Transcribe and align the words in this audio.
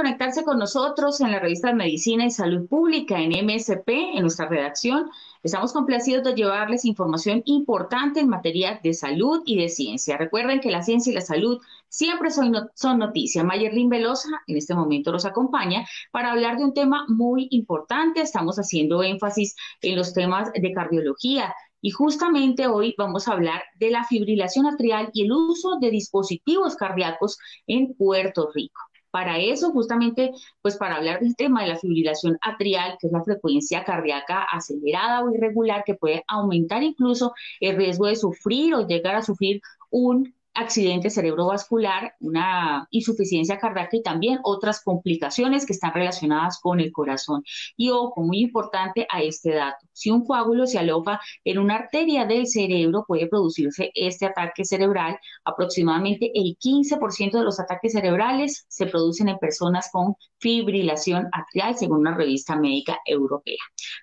Conectarse 0.00 0.44
con 0.44 0.58
nosotros 0.58 1.20
en 1.20 1.30
la 1.30 1.40
revista 1.40 1.74
Medicina 1.74 2.24
y 2.24 2.30
Salud 2.30 2.66
Pública 2.66 3.20
en 3.20 3.32
MSP, 3.44 3.86
en 4.14 4.22
nuestra 4.22 4.48
redacción. 4.48 5.10
Estamos 5.42 5.74
complacidos 5.74 6.24
de 6.24 6.34
llevarles 6.34 6.86
información 6.86 7.42
importante 7.44 8.20
en 8.20 8.30
materia 8.30 8.80
de 8.82 8.94
salud 8.94 9.42
y 9.44 9.60
de 9.60 9.68
ciencia. 9.68 10.16
Recuerden 10.16 10.60
que 10.60 10.70
la 10.70 10.82
ciencia 10.82 11.10
y 11.10 11.14
la 11.14 11.20
salud 11.20 11.60
siempre 11.90 12.30
son, 12.30 12.70
son 12.74 12.98
noticia. 12.98 13.44
Mayerlin 13.44 13.90
Velosa 13.90 14.30
en 14.46 14.56
este 14.56 14.74
momento 14.74 15.12
nos 15.12 15.26
acompaña 15.26 15.86
para 16.12 16.32
hablar 16.32 16.56
de 16.56 16.64
un 16.64 16.72
tema 16.72 17.04
muy 17.08 17.48
importante. 17.50 18.22
Estamos 18.22 18.56
haciendo 18.56 19.02
énfasis 19.02 19.54
en 19.82 19.96
los 19.96 20.14
temas 20.14 20.50
de 20.54 20.72
cardiología, 20.72 21.54
y 21.82 21.90
justamente 21.90 22.66
hoy 22.66 22.94
vamos 22.98 23.26
a 23.26 23.32
hablar 23.32 23.62
de 23.74 23.90
la 23.90 24.04
fibrilación 24.04 24.66
atrial 24.66 25.10
y 25.14 25.24
el 25.24 25.32
uso 25.32 25.78
de 25.80 25.90
dispositivos 25.90 26.76
cardíacos 26.76 27.38
en 27.66 27.94
Puerto 27.94 28.50
Rico. 28.54 28.89
Para 29.10 29.38
eso, 29.38 29.72
justamente, 29.72 30.30
pues 30.62 30.76
para 30.76 30.96
hablar 30.96 31.20
del 31.20 31.34
tema 31.36 31.62
de 31.62 31.68
la 31.68 31.78
fibrilación 31.78 32.38
atrial, 32.42 32.96
que 33.00 33.08
es 33.08 33.12
la 33.12 33.24
frecuencia 33.24 33.84
cardíaca 33.84 34.42
acelerada 34.42 35.24
o 35.24 35.34
irregular, 35.34 35.82
que 35.84 35.94
puede 35.94 36.24
aumentar 36.28 36.82
incluso 36.82 37.32
el 37.60 37.76
riesgo 37.76 38.06
de 38.06 38.16
sufrir 38.16 38.74
o 38.74 38.86
llegar 38.86 39.16
a 39.16 39.22
sufrir 39.22 39.60
un 39.90 40.34
accidente 40.54 41.10
cerebrovascular, 41.10 42.14
una 42.20 42.86
insuficiencia 42.90 43.58
cardíaca 43.58 43.96
y 43.96 44.02
también 44.02 44.40
otras 44.42 44.82
complicaciones 44.82 45.64
que 45.64 45.72
están 45.72 45.94
relacionadas 45.94 46.58
con 46.60 46.80
el 46.80 46.92
corazón. 46.92 47.42
Y 47.76 47.90
ojo, 47.90 48.22
muy 48.22 48.40
importante 48.40 49.06
a 49.10 49.22
este 49.22 49.52
dato, 49.54 49.86
si 49.92 50.10
un 50.10 50.24
coágulo 50.24 50.66
se 50.66 50.78
aloja 50.78 51.20
en 51.44 51.58
una 51.58 51.76
arteria 51.76 52.26
del 52.26 52.46
cerebro, 52.46 53.04
puede 53.06 53.28
producirse 53.28 53.90
este 53.94 54.26
ataque 54.26 54.64
cerebral. 54.64 55.18
Aproximadamente 55.44 56.30
el 56.34 56.56
15% 56.58 57.38
de 57.38 57.44
los 57.44 57.60
ataques 57.60 57.92
cerebrales 57.92 58.66
se 58.68 58.86
producen 58.86 59.28
en 59.28 59.38
personas 59.38 59.88
con 59.92 60.16
fibrilación 60.38 61.28
atrial, 61.32 61.76
según 61.76 62.00
una 62.00 62.16
revista 62.16 62.56
médica 62.56 62.98
europea. 63.04 63.58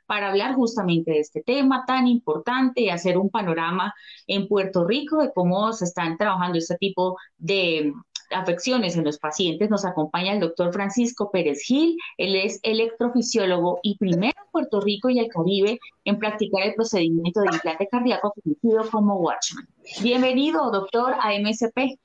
Para 0.06 0.30
hablar 0.30 0.56
justamente 0.56 1.12
de 1.12 1.20
este 1.20 1.42
tema 1.42 1.84
tan 1.86 2.08
importante 2.08 2.82
y 2.82 2.90
hacer 2.90 3.18
un 3.18 3.30
panorama 3.30 3.94
en 4.28 4.48
Puerto 4.48 4.86
Rico 4.86 5.22
de 5.22 5.32
cómo 5.34 5.74
se 5.74 5.86
están 5.86 6.18
trabajando 6.18 6.37
este 6.56 6.76
tipo 6.76 7.18
de 7.38 7.94
afecciones 8.32 8.96
en 8.96 9.06
los 9.06 9.18
pacientes, 9.20 9.70
nos 9.70 9.86
acompaña 9.86 10.34
el 10.34 10.40
doctor 10.40 10.74
Francisco 10.74 11.32
Pérez 11.32 11.62
Gil. 11.62 11.98
Él 12.18 12.36
es 12.36 12.60
electrofisiólogo 12.64 13.80
y 13.84 13.98
primero 13.98 14.34
en 14.38 14.52
Puerto 14.52 14.82
Rico 14.82 15.10
y 15.10 15.20
el 15.20 15.30
Caribe 15.30 15.80
en 16.04 16.20
practicar 16.20 16.64
el 16.64 16.76
procedimiento 16.76 17.42
de 17.42 17.48
implante 17.54 17.88
cardíaco 17.88 18.34
conocido 18.44 18.90
como 18.92 19.16
Watchman. 19.18 19.68
Bienvenido, 20.02 20.72
doctor, 20.72 21.16
a 21.20 21.32
MSP. 21.40 21.98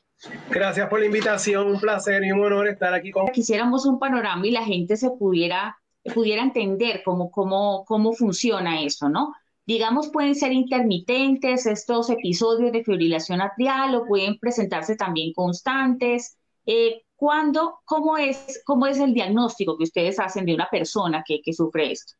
Gracias 0.50 0.88
por 0.88 1.00
la 1.00 1.06
invitación, 1.06 1.66
un 1.66 1.80
placer 1.80 2.22
y 2.25 2.30
un 2.30 2.44
honor 2.44 2.69
estar 2.69 2.94
aquí 2.94 3.10
con. 3.10 3.27
Quisiéramos 3.28 3.86
un 3.86 3.98
panorama 3.98 4.47
y 4.47 4.53
la 4.53 4.64
gente 4.64 4.97
se 4.97 5.10
pudiera, 5.10 5.77
pudiera 6.14 6.42
entender 6.42 7.03
cómo, 7.05 7.30
cómo, 7.30 7.84
cómo 7.84 8.12
funciona 8.12 8.83
eso, 8.83 9.08
¿no? 9.08 9.34
Digamos, 9.67 10.11
pueden 10.11 10.35
ser 10.35 10.53
intermitentes 10.53 11.67
estos 11.67 12.11
episodios 12.11 12.73
de 12.73 12.85
fibrilación 12.85 13.41
atrial 13.41 13.95
o 13.95 14.07
pueden 14.07 14.39
presentarse 14.39 14.97
también 14.97 15.33
constantes. 15.33 16.37
Eh, 16.67 17.03
¿cuándo, 17.23 17.81
cómo, 17.84 18.19
es, 18.19 18.61
¿Cómo 18.65 18.89
es 18.89 18.99
el 18.99 19.15
diagnóstico 19.15 19.78
que 19.78 19.84
ustedes 19.84 20.19
hacen 20.19 20.45
de 20.45 20.55
una 20.55 20.69
persona 20.69 21.22
que, 21.25 21.41
que 21.41 21.53
sufre 21.53 21.93
esto? 21.93 22.15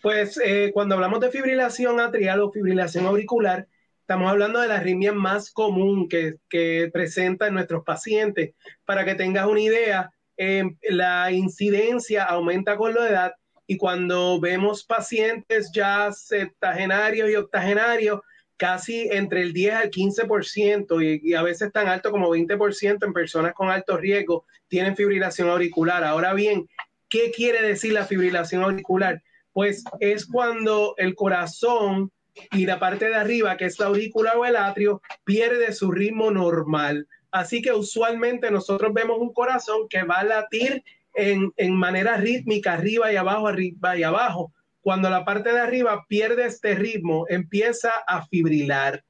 Pues 0.00 0.40
eh, 0.42 0.70
cuando 0.72 0.94
hablamos 0.94 1.20
de 1.20 1.30
fibrilación 1.30 2.00
atrial 2.00 2.40
o 2.40 2.50
fibrilación 2.50 3.04
auricular, 3.04 3.68
estamos 4.00 4.30
hablando 4.30 4.60
de 4.60 4.68
la 4.68 4.76
arritmia 4.76 5.12
más 5.12 5.50
común 5.50 6.08
que, 6.08 6.36
que 6.48 6.88
presenta 6.90 7.46
en 7.46 7.54
nuestros 7.54 7.84
pacientes. 7.84 8.54
Para 8.86 9.04
que 9.04 9.14
tengas 9.14 9.46
una 9.46 9.60
idea, 9.60 10.10
eh, 10.38 10.64
la 10.88 11.30
incidencia 11.30 12.24
aumenta 12.24 12.78
con 12.78 12.94
la 12.94 13.08
edad 13.08 13.32
y 13.72 13.78
cuando 13.78 14.38
vemos 14.38 14.84
pacientes 14.84 15.70
ya 15.72 16.12
septagenarios 16.12 17.30
y 17.30 17.36
octogenarios, 17.36 18.20
casi 18.58 19.08
entre 19.10 19.40
el 19.40 19.54
10 19.54 19.74
al 19.74 19.90
15% 19.90 21.02
y, 21.02 21.30
y 21.30 21.32
a 21.32 21.42
veces 21.42 21.72
tan 21.72 21.88
alto 21.88 22.10
como 22.10 22.28
20% 22.28 23.02
en 23.02 23.12
personas 23.14 23.54
con 23.54 23.70
alto 23.70 23.96
riesgo 23.96 24.44
tienen 24.68 24.94
fibrilación 24.94 25.48
auricular. 25.48 26.04
Ahora 26.04 26.34
bien, 26.34 26.68
¿qué 27.08 27.30
quiere 27.34 27.66
decir 27.66 27.94
la 27.94 28.04
fibrilación 28.04 28.62
auricular? 28.62 29.22
Pues 29.54 29.84
es 30.00 30.26
cuando 30.26 30.92
el 30.98 31.14
corazón 31.14 32.12
y 32.50 32.66
la 32.66 32.78
parte 32.78 33.08
de 33.08 33.14
arriba, 33.14 33.56
que 33.56 33.64
es 33.64 33.78
la 33.78 33.86
aurícula 33.86 34.34
o 34.36 34.44
el 34.44 34.56
atrio, 34.56 35.00
pierde 35.24 35.72
su 35.72 35.90
ritmo 35.90 36.30
normal. 36.30 37.08
Así 37.30 37.62
que 37.62 37.72
usualmente 37.72 38.50
nosotros 38.50 38.92
vemos 38.92 39.16
un 39.18 39.32
corazón 39.32 39.88
que 39.88 40.02
va 40.02 40.16
a 40.16 40.24
latir 40.24 40.84
en, 41.14 41.74
manera 41.74 42.16
rítmica, 42.16 42.74
arriba 42.74 43.12
y 43.12 43.16
abajo, 43.16 43.48
arriba 43.48 43.96
y 43.96 44.02
abajo. 44.02 44.52
Cuando 44.80 45.10
la 45.10 45.24
parte 45.24 45.52
de 45.52 45.60
arriba 45.60 46.04
pierde 46.08 46.46
este 46.46 46.74
ritmo, 46.74 47.26
empieza 47.28 47.90
a 48.06 48.26
fibrilar. 48.26 49.04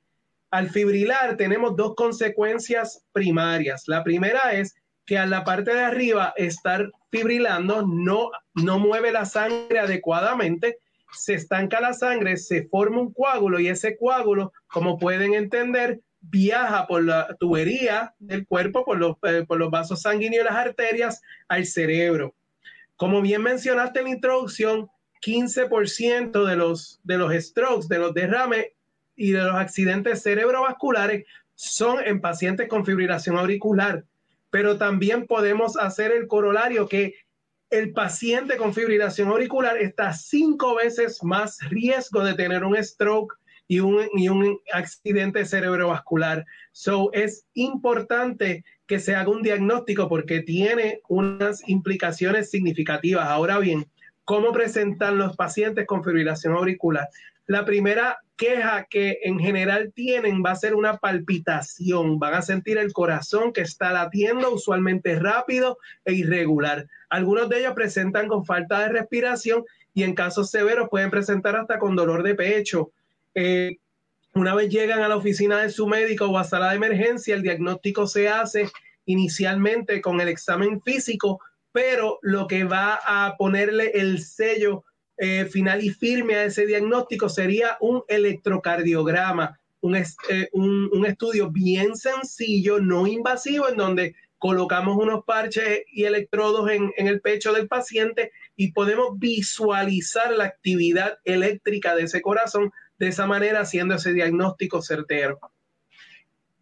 Al 0.50 0.68
fibrilar 0.68 1.36
tenemos 1.36 1.76
dos 1.76 1.94
consecuencias 1.94 3.04
primarias. 3.12 3.84
La 3.86 4.04
primera 4.04 4.52
es 4.52 4.74
que 5.06 5.18
a 5.18 5.26
la 5.26 5.44
parte 5.44 5.72
de 5.74 5.80
arriba 5.80 6.34
estar 6.36 6.90
fibrilando 7.10 7.86
no, 7.86 8.30
no 8.54 8.78
mueve 8.78 9.12
la 9.12 9.24
sangre 9.24 9.78
adecuadamente, 9.78 10.78
se 11.12 11.34
estanca 11.34 11.80
la 11.80 11.92
sangre, 11.92 12.36
se 12.36 12.64
forma 12.68 13.00
un 13.00 13.12
coágulo 13.12 13.60
y 13.60 13.68
ese 13.68 13.96
coágulo, 13.96 14.52
como 14.66 14.98
pueden 14.98 15.34
entender, 15.34 16.00
viaja 16.22 16.86
por 16.86 17.04
la 17.04 17.36
tubería 17.38 18.14
del 18.18 18.46
cuerpo, 18.46 18.84
por 18.84 18.98
los, 18.98 19.16
eh, 19.24 19.44
por 19.46 19.58
los 19.58 19.70
vasos 19.70 20.02
sanguíneos 20.02 20.44
y 20.44 20.48
las 20.48 20.56
arterias 20.56 21.20
al 21.48 21.66
cerebro. 21.66 22.34
Como 22.96 23.20
bien 23.20 23.42
mencionaste 23.42 23.98
en 23.98 24.04
la 24.06 24.10
introducción, 24.12 24.88
15% 25.20 26.44
de 26.44 26.56
los, 26.56 27.00
de 27.04 27.18
los 27.18 27.32
strokes, 27.34 27.88
de 27.88 27.98
los 27.98 28.14
derrames 28.14 28.66
y 29.16 29.32
de 29.32 29.42
los 29.42 29.54
accidentes 29.54 30.22
cerebrovasculares 30.22 31.24
son 31.54 31.98
en 32.04 32.20
pacientes 32.20 32.68
con 32.68 32.84
fibrilación 32.84 33.36
auricular. 33.36 34.04
Pero 34.50 34.78
también 34.78 35.26
podemos 35.26 35.76
hacer 35.76 36.12
el 36.12 36.26
corolario 36.26 36.88
que 36.88 37.14
el 37.70 37.92
paciente 37.92 38.56
con 38.56 38.74
fibrilación 38.74 39.28
auricular 39.28 39.78
está 39.78 40.12
cinco 40.12 40.74
veces 40.74 41.22
más 41.22 41.58
riesgo 41.70 42.22
de 42.22 42.34
tener 42.34 42.64
un 42.64 42.82
stroke 42.82 43.34
y 43.72 43.80
un, 43.80 44.06
un 44.12 44.60
accidente 44.70 45.46
cerebrovascular. 45.46 46.44
So, 46.72 47.10
es 47.14 47.46
importante 47.54 48.66
que 48.86 49.00
se 49.00 49.14
haga 49.14 49.30
un 49.30 49.42
diagnóstico 49.42 50.10
porque 50.10 50.42
tiene 50.42 51.00
unas 51.08 51.66
implicaciones 51.66 52.50
significativas. 52.50 53.26
Ahora 53.26 53.58
bien, 53.58 53.86
¿cómo 54.26 54.52
presentan 54.52 55.16
los 55.16 55.36
pacientes 55.36 55.86
con 55.86 56.04
fibrilación 56.04 56.52
auricular? 56.52 57.08
La 57.46 57.64
primera 57.64 58.18
queja 58.36 58.86
que 58.90 59.20
en 59.22 59.38
general 59.38 59.90
tienen 59.94 60.42
va 60.44 60.50
a 60.50 60.56
ser 60.56 60.74
una 60.74 60.98
palpitación. 60.98 62.18
Van 62.18 62.34
a 62.34 62.42
sentir 62.42 62.76
el 62.76 62.92
corazón 62.92 63.54
que 63.54 63.62
está 63.62 63.90
latiendo 63.90 64.52
usualmente 64.52 65.18
rápido 65.18 65.78
e 66.04 66.12
irregular. 66.12 66.86
Algunos 67.08 67.48
de 67.48 67.60
ellos 67.60 67.72
presentan 67.72 68.28
con 68.28 68.44
falta 68.44 68.80
de 68.80 68.90
respiración 68.90 69.64
y 69.94 70.02
en 70.02 70.14
casos 70.14 70.50
severos 70.50 70.90
pueden 70.90 71.10
presentar 71.10 71.56
hasta 71.56 71.78
con 71.78 71.96
dolor 71.96 72.22
de 72.22 72.34
pecho, 72.34 72.92
eh, 73.34 73.78
una 74.34 74.54
vez 74.54 74.70
llegan 74.70 75.02
a 75.02 75.08
la 75.08 75.16
oficina 75.16 75.60
de 75.60 75.70
su 75.70 75.86
médico 75.86 76.26
o 76.26 76.38
a 76.38 76.44
sala 76.44 76.70
de 76.70 76.76
emergencia, 76.76 77.34
el 77.34 77.42
diagnóstico 77.42 78.06
se 78.06 78.28
hace 78.28 78.70
inicialmente 79.04 80.00
con 80.00 80.20
el 80.20 80.28
examen 80.28 80.80
físico, 80.80 81.40
pero 81.72 82.18
lo 82.22 82.46
que 82.46 82.64
va 82.64 82.98
a 83.04 83.36
ponerle 83.36 83.90
el 83.94 84.22
sello 84.22 84.84
eh, 85.18 85.44
final 85.46 85.84
y 85.84 85.90
firme 85.90 86.34
a 86.34 86.44
ese 86.44 86.66
diagnóstico 86.66 87.28
sería 87.28 87.76
un 87.80 88.02
electrocardiograma, 88.08 89.58
un, 89.80 89.96
eh, 89.96 90.04
estudio 91.06 91.50
bien 91.50 91.96
sencillo, 91.96 92.80
no 92.80 93.06
invasivo, 93.06 93.68
en 93.68 93.76
donde 93.76 94.14
colocamos 94.38 94.96
unos 94.96 95.24
parches 95.24 95.82
y 95.92 96.04
electrodos 96.04 96.70
en, 96.70 96.90
en, 96.96 97.06
el 97.06 97.20
pecho 97.20 97.52
del 97.52 97.68
paciente 97.68 98.32
y 98.56 98.72
podemos 98.72 99.18
visualizar 99.18 100.32
la 100.32 100.44
actividad 100.44 101.18
eléctrica 101.24 101.94
de 101.94 102.04
ese 102.04 102.22
corazón 102.22 102.72
de 103.02 103.08
esa 103.08 103.26
manera 103.26 103.62
haciendo 103.62 103.96
ese 103.96 104.12
diagnóstico 104.12 104.80
certero. 104.80 105.40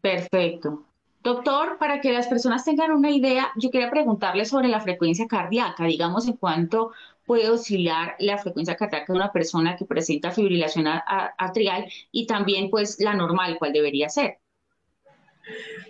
Perfecto. 0.01 0.87
Doctor, 1.23 1.77
para 1.77 2.01
que 2.01 2.15
las 2.15 2.29
personas 2.29 2.65
tengan 2.65 2.93
una 2.93 3.11
idea, 3.11 3.49
yo 3.57 3.71
quería 3.71 3.91
preguntarle 3.91 4.47
sobre 4.47 4.69
la 4.69 4.81
frecuencia 4.81 5.27
cardíaca, 5.27 5.85
digamos, 5.85 6.27
en 6.27 6.39
cuánto 6.39 6.93
puede 7.27 7.51
oscilar 7.51 8.17
la 8.21 8.39
frecuencia 8.39 8.75
cardíaca 8.75 9.13
de 9.13 9.19
una 9.19 9.31
persona 9.31 9.77
que 9.77 9.85
presenta 9.85 10.31
fibrilación 10.31 10.87
atrial 10.89 11.85
y 12.11 12.27
también, 12.27 12.71
pues, 12.71 12.99
la 13.01 13.13
normal, 13.13 13.57
cuál 13.59 13.75
debería 13.75 14.09
ser. 14.09 14.39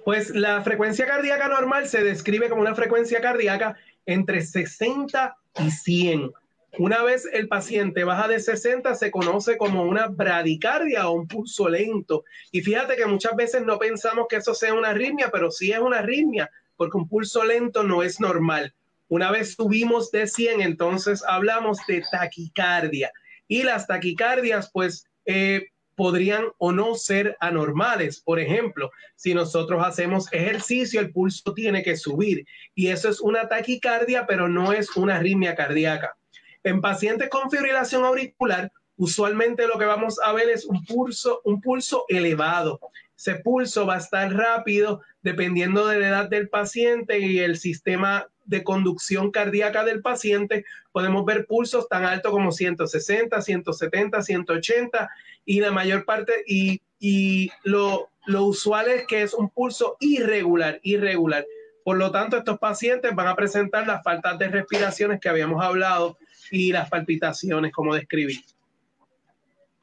Pues 0.05 0.31
la 0.31 0.63
frecuencia 0.63 1.07
cardíaca 1.07 1.47
normal 1.47 1.87
se 1.87 2.03
describe 2.03 2.49
como 2.49 2.63
una 2.63 2.75
frecuencia 2.75 3.21
cardíaca 3.21 3.77
entre 4.05 4.43
60 4.43 5.37
y 5.61 5.71
100. 5.71 6.33
Una 6.79 7.03
vez 7.03 7.29
el 7.33 7.49
paciente 7.49 8.05
baja 8.05 8.29
de 8.29 8.39
60, 8.39 8.95
se 8.95 9.11
conoce 9.11 9.57
como 9.57 9.83
una 9.83 10.07
bradicardia 10.07 11.09
o 11.09 11.13
un 11.13 11.27
pulso 11.27 11.69
lento. 11.69 12.25
Y 12.53 12.61
fíjate 12.61 12.97
que 12.97 13.07
muchas 13.07 13.35
veces 13.35 13.63
no 13.63 13.79
pensamos 13.79 14.27
que 14.29 14.37
eso 14.37 14.55
sea 14.55 14.73
una 14.73 14.91
arritmia, 14.91 15.31
pero 15.33 15.51
sí 15.51 15.73
es 15.73 15.81
una 15.81 15.99
arritmia, 15.99 16.49
porque 16.77 16.97
un 16.97 17.09
pulso 17.09 17.45
lento 17.45 17.83
no 17.83 18.03
es 18.03 18.21
normal. 18.21 18.73
Una 19.09 19.33
vez 19.33 19.55
subimos 19.55 20.13
de 20.13 20.29
100, 20.29 20.61
entonces 20.61 21.25
hablamos 21.27 21.79
de 21.89 22.05
taquicardia. 22.11 23.11
Y 23.49 23.65
las 23.65 23.89
taquicardias, 23.89 24.71
pues, 24.73 25.05
eh, 25.27 25.67
podrían 25.97 26.47
o 26.59 26.73
no 26.73 26.95
ser 26.95 27.37
anormales. 27.41 28.21
Por 28.21 28.39
ejemplo, 28.39 28.91
si 29.17 29.35
nosotros 29.35 29.85
hacemos 29.85 30.33
ejercicio, 30.33 31.01
el 31.01 31.11
pulso 31.11 31.53
tiene 31.53 31.83
que 31.83 31.97
subir. 31.97 32.47
Y 32.75 32.87
eso 32.87 33.09
es 33.09 33.21
una 33.21 33.49
taquicardia, 33.49 34.27
pero 34.27 34.49
no 34.49 34.73
es 34.73 34.97
una 34.97 35.17
arritmia 35.17 35.55
cardíaca. 35.57 36.17
En 36.63 36.81
pacientes 36.81 37.29
con 37.31 37.51
fibrilación 37.51 38.05
auricular, 38.05 38.71
usualmente 38.97 39.67
lo 39.67 39.79
que 39.79 39.87
vamos 39.87 40.19
a 40.23 40.33
ver 40.33 40.51
es 40.51 40.67
un 40.67 40.85
pulso, 40.85 41.41
un 41.45 41.61
pulso 41.61 42.05
elevado. 42.09 42.81
Ese 43.17 43.37
pulso 43.37 43.87
va 43.87 43.95
a 43.95 43.99
estar 43.99 44.33
rápido 44.33 45.01
dependiendo 45.23 45.87
de 45.87 46.01
la 46.01 46.09
edad 46.09 46.29
del 46.29 46.49
paciente 46.49 47.19
y 47.19 47.39
el 47.39 47.57
sistema 47.59 48.29
de 48.45 48.63
conducción 48.63 49.31
cardíaca 49.31 49.85
del 49.85 50.03
paciente. 50.03 50.65
Podemos 50.93 51.25
ver 51.25 51.47
pulsos 51.47 51.89
tan 51.89 52.05
altos 52.05 52.33
como 52.33 52.53
160, 52.53 53.41
170, 53.41 54.23
180 54.23 55.11
y 55.47 55.61
la 55.61 55.71
mayor 55.71 56.05
parte, 56.05 56.45
y, 56.47 56.83
y 56.99 57.51
lo, 57.65 58.11
lo 58.27 58.45
usual 58.45 58.89
es 58.89 59.07
que 59.07 59.23
es 59.23 59.33
un 59.33 59.49
pulso 59.49 59.97
irregular, 60.01 60.79
irregular. 60.83 61.47
Por 61.85 61.97
lo 61.97 62.11
tanto, 62.11 62.37
estos 62.37 62.59
pacientes 62.59 63.15
van 63.15 63.29
a 63.29 63.37
presentar 63.37 63.87
las 63.87 64.03
faltas 64.03 64.39
de 64.39 64.49
respiraciones 64.49 65.21
que 65.21 65.29
habíamos 65.29 65.65
hablado 65.65 66.19
y 66.51 66.73
las 66.73 66.89
palpitaciones, 66.89 67.73
como 67.73 67.95
describí. 67.95 68.43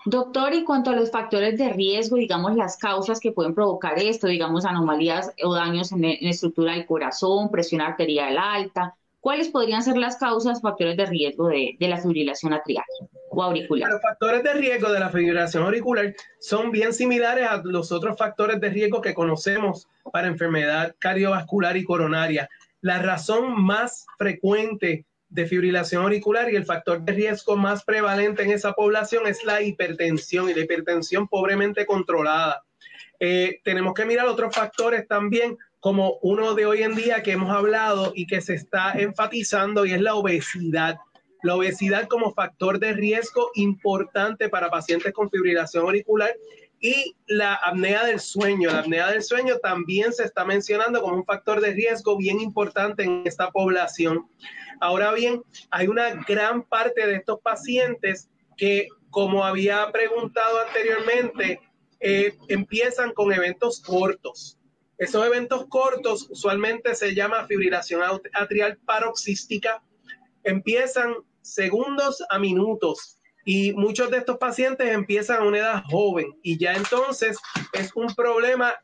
Doctor, 0.10 0.54
y 0.54 0.64
cuanto 0.64 0.92
a 0.92 0.96
los 0.96 1.12
factores 1.12 1.58
de 1.58 1.68
riesgo, 1.68 2.16
digamos 2.16 2.56
las 2.56 2.78
causas 2.78 3.20
que 3.20 3.34
pueden 3.34 3.54
provocar 3.54 4.00
esto, 4.00 4.28
digamos 4.28 4.64
anomalías 4.64 5.34
o 5.44 5.54
daños 5.54 5.92
en, 5.92 6.02
la 6.02 6.30
estructura 6.30 6.72
del 6.72 6.86
corazón, 6.86 7.52
presión 7.52 7.82
arterial 7.82 8.38
alta, 8.38 8.96
¿cuáles 9.20 9.50
podrían 9.50 9.84
ser 9.84 9.98
las 9.98 10.16
causas, 10.16 10.62
factores 10.62 10.96
de 10.96 11.08
riesgo 11.08 11.50
de, 11.50 11.76
de 11.78 11.88
la 11.90 11.98
fibrilación 11.98 12.54
atrial 12.54 12.86
o 13.32 13.44
auricular? 13.44 13.90
Los 13.90 14.02
factores 14.02 14.44
de 14.44 14.54
riesgo 14.54 14.94
de 14.94 15.00
la 15.02 15.10
fibrilación 15.10 15.64
auricular 15.64 16.16
son 16.40 16.72
bien 16.72 16.94
similares 16.94 17.46
a 17.46 17.62
los 17.66 17.92
otros 17.92 18.18
factores 18.18 18.62
de 18.62 18.70
riesgo 18.70 19.02
que 19.02 19.14
conocemos 19.14 19.90
para 20.14 20.28
enfermedad 20.28 20.96
cardiovascular 21.00 21.76
y 21.76 21.84
coronaria. 21.84 22.48
La 22.80 23.02
razón 23.02 23.62
más 23.62 24.06
frecuente 24.18 25.06
de 25.30 25.46
fibrilación 25.46 26.04
auricular 26.04 26.52
y 26.52 26.56
el 26.56 26.66
factor 26.66 27.02
de 27.02 27.14
riesgo 27.14 27.58
más 27.58 27.84
prevalente 27.84 28.44
en 28.44 28.52
esa 28.52 28.74
población 28.74 29.28
es 29.28 29.44
la 29.44 29.62
hipertensión 29.62 30.50
y 30.50 30.54
la 30.54 30.62
hipertensión 30.62 31.28
pobremente 31.28 31.86
controlada. 31.86 32.64
Eh, 33.20 33.60
tenemos 33.64 33.94
que 33.94 34.06
mirar 34.06 34.28
otros 34.28 34.56
factores 34.56 35.08
también, 35.08 35.58
como 35.80 36.18
uno 36.22 36.54
de 36.54 36.66
hoy 36.66 36.84
en 36.84 36.96
día 36.96 37.24
que 37.24 37.34
hemos 37.34 37.52
hablado 37.52 38.12
y 38.16 38.26
que 38.28 38.42
se 38.42 38.56
está 38.56 38.94
enfatizando 38.94 39.86
y 39.86 39.94
es 39.94 40.02
la 40.02 40.16
obesidad. 40.16 40.98
La 41.44 41.56
obesidad 41.56 42.08
como 42.08 42.34
factor 42.34 42.80
de 42.80 42.94
riesgo 42.94 43.52
importante 43.56 44.50
para 44.50 44.70
pacientes 44.70 45.14
con 45.14 45.30
fibrilación 45.30 45.86
auricular 45.86 46.32
y 46.80 47.16
la 47.28 47.56
apnea 47.56 48.06
del 48.06 48.20
sueño. 48.20 48.72
La 48.72 48.80
apnea 48.80 49.10
del 49.10 49.24
sueño 49.24 49.58
también 49.58 50.14
se 50.14 50.24
está 50.24 50.46
mencionando 50.46 51.02
como 51.02 51.16
un 51.16 51.26
factor 51.26 51.62
de 51.62 51.72
riesgo 51.72 52.18
bien 52.18 52.40
importante 52.40 53.04
en 53.04 53.24
esta 53.26 53.52
población. 53.52 54.28
Ahora 54.80 55.12
bien, 55.14 55.42
hay 55.72 55.88
una 55.88 56.14
gran 56.28 56.64
parte 56.64 57.08
de 57.08 57.16
estos 57.16 57.40
pacientes 57.42 58.30
que, 58.58 58.88
como 59.10 59.44
había 59.44 59.92
preguntado 59.92 60.60
anteriormente, 60.68 61.60
eh, 62.00 62.38
empiezan 62.48 63.12
con 63.14 63.34
eventos 63.34 63.82
cortos. 63.82 64.58
Esos 64.98 65.26
eventos 65.26 65.66
cortos 65.68 66.28
usualmente 66.30 66.96
se 66.96 67.14
llama 67.14 67.46
fibrilación 67.46 68.02
atrial 68.34 68.78
paroxística. 68.86 69.82
Empiezan 70.44 71.16
segundos 71.42 72.24
a 72.30 72.40
minutos 72.40 73.17
y 73.50 73.72
muchos 73.72 74.12
de 74.12 74.18
estos 74.18 74.38
pacientes 74.40 74.92
empiezan 74.92 75.42
a 75.42 75.46
una 75.46 75.60
edad 75.60 75.84
joven 75.90 76.36
y 76.44 76.58
ya 76.58 76.74
entonces 76.74 77.38
es 77.72 77.96
un 77.96 78.14
problema 78.14 78.76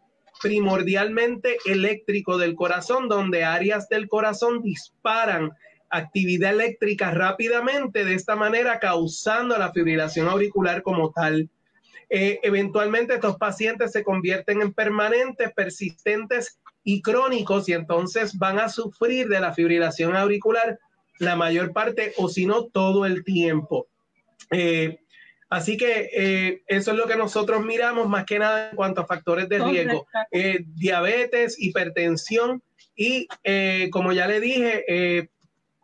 primordialmente 0.42 1.58
eléctrico 1.66 2.38
del 2.38 2.56
corazón, 2.56 3.10
donde 3.10 3.44
áreas 3.44 3.90
del 3.90 4.08
corazón 4.08 4.62
disparan 4.62 5.52
actividad 5.90 6.54
eléctrica 6.54 7.12
rápidamente, 7.12 8.06
de 8.06 8.14
esta 8.14 8.38
manera 8.38 8.80
causando 8.80 9.58
la 9.58 9.74
fibrilación 9.74 10.30
auricular 10.30 10.82
como 10.82 11.12
tal. 11.12 11.50
Eh, 12.10 12.40
eventualmente 12.42 13.16
estos 13.16 13.36
pacientes 13.36 13.92
se 13.92 14.06
convierten 14.06 14.62
en 14.62 14.72
permanentes, 14.72 15.52
persistentes 15.54 16.62
y 16.86 17.02
crónicos 17.02 17.68
y 17.68 17.74
entonces 17.74 18.38
van 18.38 18.60
a 18.60 18.70
sufrir 18.70 19.28
de 19.28 19.42
la 19.42 19.54
fibrilación 19.54 20.16
auricular 20.16 20.80
la 21.20 21.36
mayor 21.36 21.74
parte 21.74 22.14
o 22.16 22.30
si 22.30 22.46
no 22.46 22.68
todo 22.68 23.06
el 23.06 23.26
tiempo. 23.26 23.90
Eh, 24.54 25.00
así 25.50 25.78
que 25.78 26.10
eh, 26.14 26.64
eso 26.68 26.92
es 26.92 26.98
lo 26.98 27.08
que 27.08 27.16
nosotros 27.16 27.64
miramos 27.66 28.08
más 28.08 28.26
que 28.26 28.40
nada 28.40 28.70
en 28.70 28.76
cuanto 28.76 29.02
a 29.02 29.08
factores 29.08 29.50
de 29.50 29.60
riesgo. 29.60 30.08
diabetes, 30.76 31.56
hipertensión 31.60 32.62
y 32.96 33.28
como 33.90 34.14
ya 34.14 34.28
le 34.28 34.40
dije, 34.40 35.30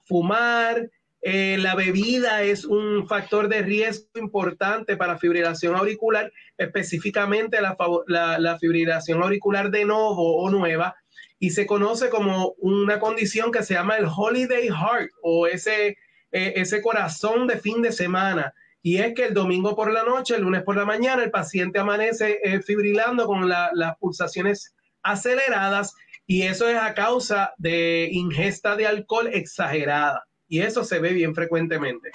fumar, 0.05 0.89
eh, 1.21 1.57
la 1.59 1.75
bebida 1.75 2.43
es 2.43 2.63
un 2.63 3.05
factor 3.05 3.49
de 3.49 3.61
riesgo 3.61 4.07
importante 4.15 4.95
para 4.95 5.17
fibrilación 5.17 5.75
auricular, 5.75 6.31
específicamente 6.57 7.59
la, 7.61 8.57
fibrilación 8.59 9.21
auricular 9.21 9.69
de 9.69 9.83
nuevo 9.83 10.37
o 10.37 10.49
nueva, 10.49 10.95
y 11.37 11.49
se 11.49 11.65
conoce 11.65 12.09
como 12.09 12.53
una 12.59 12.99
condición 12.99 13.51
que 13.51 13.63
se 13.63 13.73
llama 13.73 13.97
el 13.97 14.05
holiday 14.05 14.67
heart 14.67 15.11
o 15.21 15.47
ese, 15.47 15.97
eh, 16.31 16.53
ese 16.55 16.81
corazón 16.81 17.47
de 17.47 17.57
fin 17.57 17.81
de 17.81 17.91
semana. 17.91 18.53
Y 18.81 18.97
es 18.97 19.13
que 19.13 19.25
el 19.25 19.33
domingo 19.33 19.75
por 19.75 19.91
la 19.91 20.03
noche, 20.03 20.35
el 20.35 20.43
lunes 20.43 20.63
por 20.63 20.77
la 20.77 20.85
mañana, 20.85 21.23
el 21.23 21.31
paciente 21.31 21.79
amanece 21.79 22.39
eh, 22.43 22.61
fibrilando 22.61 23.25
con 23.25 23.47
las 23.49 23.97
pulsaciones 23.99 24.73
aceleradas 25.03 25.95
y 26.25 26.43
eso 26.43 26.69
es 26.69 26.77
a 26.77 26.93
causa 26.93 27.53
de 27.57 28.09
ingesta 28.11 28.75
de 28.75 28.87
alcohol 28.87 29.27
exagerada. 29.33 30.25
Y 30.47 30.61
eso 30.61 30.83
se 30.83 30.99
ve 30.99 31.13
bien 31.13 31.35
frecuentemente. 31.35 32.11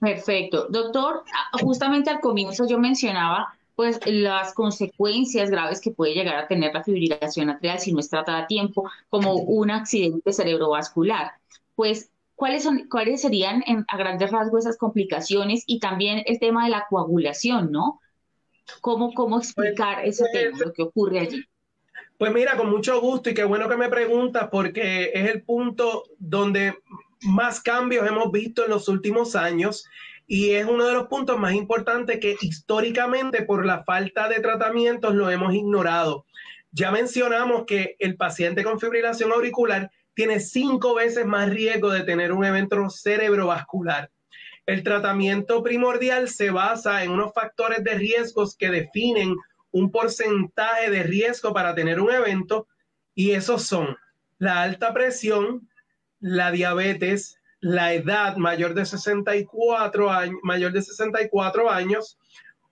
Perfecto. 0.00 0.66
Doctor, 0.68 1.22
justamente 1.60 2.10
al 2.10 2.20
comienzo 2.20 2.66
yo 2.66 2.78
mencionaba 2.78 3.54
pues 3.76 4.00
las 4.06 4.54
consecuencias 4.54 5.50
graves 5.50 5.82
que 5.82 5.90
puede 5.90 6.14
llegar 6.14 6.36
a 6.36 6.48
tener 6.48 6.72
la 6.72 6.82
fibrilación 6.82 7.50
atrial 7.50 7.78
si 7.78 7.92
no 7.92 8.00
es 8.00 8.08
tratada 8.08 8.38
a 8.38 8.46
tiempo, 8.46 8.90
como 9.10 9.34
un 9.34 9.70
accidente 9.70 10.32
cerebrovascular. 10.32 11.32
Pues, 11.74 12.10
¿cuáles, 12.36 12.62
son, 12.62 12.86
cuáles 12.88 13.22
serían 13.22 13.64
a 13.88 13.96
grandes 13.96 14.30
rasgos 14.30 14.64
esas 14.64 14.78
complicaciones? 14.78 15.64
Y 15.66 15.80
también 15.80 16.22
el 16.26 16.38
tema 16.38 16.64
de 16.64 16.70
la 16.70 16.86
coagulación, 16.88 17.72
¿no? 17.72 18.00
¿Cómo, 18.80 19.12
cómo 19.14 19.38
explicar 19.38 20.04
ese 20.04 20.24
pues, 20.24 20.32
tema, 20.32 20.58
lo 20.58 20.72
que 20.72 20.82
ocurre 20.82 21.20
allí? 21.20 21.44
Pues 22.18 22.32
mira, 22.32 22.56
con 22.56 22.70
mucho 22.70 23.00
gusto 23.00 23.30
y 23.30 23.34
qué 23.34 23.44
bueno 23.44 23.68
que 23.68 23.76
me 23.76 23.88
preguntas 23.88 24.48
porque 24.50 25.10
es 25.12 25.30
el 25.30 25.42
punto 25.42 26.04
donde 26.18 26.78
más 27.22 27.60
cambios 27.60 28.06
hemos 28.06 28.30
visto 28.30 28.64
en 28.64 28.70
los 28.70 28.88
últimos 28.88 29.36
años 29.36 29.86
y 30.26 30.50
es 30.50 30.66
uno 30.66 30.86
de 30.86 30.94
los 30.94 31.06
puntos 31.06 31.38
más 31.38 31.54
importantes 31.54 32.18
que 32.18 32.36
históricamente 32.40 33.42
por 33.42 33.64
la 33.64 33.84
falta 33.84 34.28
de 34.28 34.40
tratamientos 34.40 35.14
lo 35.14 35.30
hemos 35.30 35.54
ignorado. 35.54 36.26
Ya 36.72 36.90
mencionamos 36.90 37.64
que 37.66 37.96
el 37.98 38.16
paciente 38.16 38.64
con 38.64 38.80
fibrilación 38.80 39.32
auricular 39.32 39.90
tiene 40.16 40.40
cinco 40.40 40.94
veces 40.94 41.26
más 41.26 41.50
riesgo 41.50 41.90
de 41.90 42.02
tener 42.02 42.32
un 42.32 42.42
evento 42.42 42.88
cerebrovascular. 42.88 44.10
El 44.64 44.82
tratamiento 44.82 45.62
primordial 45.62 46.30
se 46.30 46.50
basa 46.50 47.04
en 47.04 47.10
unos 47.10 47.34
factores 47.34 47.84
de 47.84 47.94
riesgos 47.94 48.56
que 48.56 48.70
definen 48.70 49.36
un 49.72 49.90
porcentaje 49.90 50.90
de 50.90 51.02
riesgo 51.02 51.52
para 51.52 51.74
tener 51.74 52.00
un 52.00 52.10
evento 52.10 52.66
y 53.14 53.32
esos 53.32 53.64
son 53.64 53.94
la 54.38 54.62
alta 54.62 54.94
presión, 54.94 55.68
la 56.18 56.50
diabetes, 56.50 57.38
la 57.60 57.92
edad 57.92 58.38
mayor 58.38 58.72
de 58.72 58.86
64 58.86 60.10
años, 60.10 60.38
mayor 60.42 60.72
de 60.72 60.80
64 60.80 61.70
años, 61.70 62.18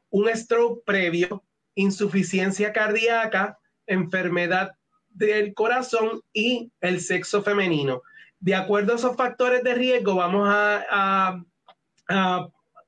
un 0.09 0.35
stroke 0.35 0.83
previo, 0.87 1.45
insuficiencia 1.75 2.73
cardíaca, 2.73 3.59
enfermedad 3.87 4.73
del 5.15 5.55
corazón 5.55 6.21
y 6.33 6.71
el 6.81 7.01
sexo 7.01 7.43
femenino. 7.43 8.03
De 8.41 8.55
acuerdo 8.55 8.93
a 8.93 8.97
esos 8.97 9.17
factores 9.17 9.65
de 9.65 9.75
riesgo, 9.75 10.17
vamos 10.17 10.47
a, 10.51 11.43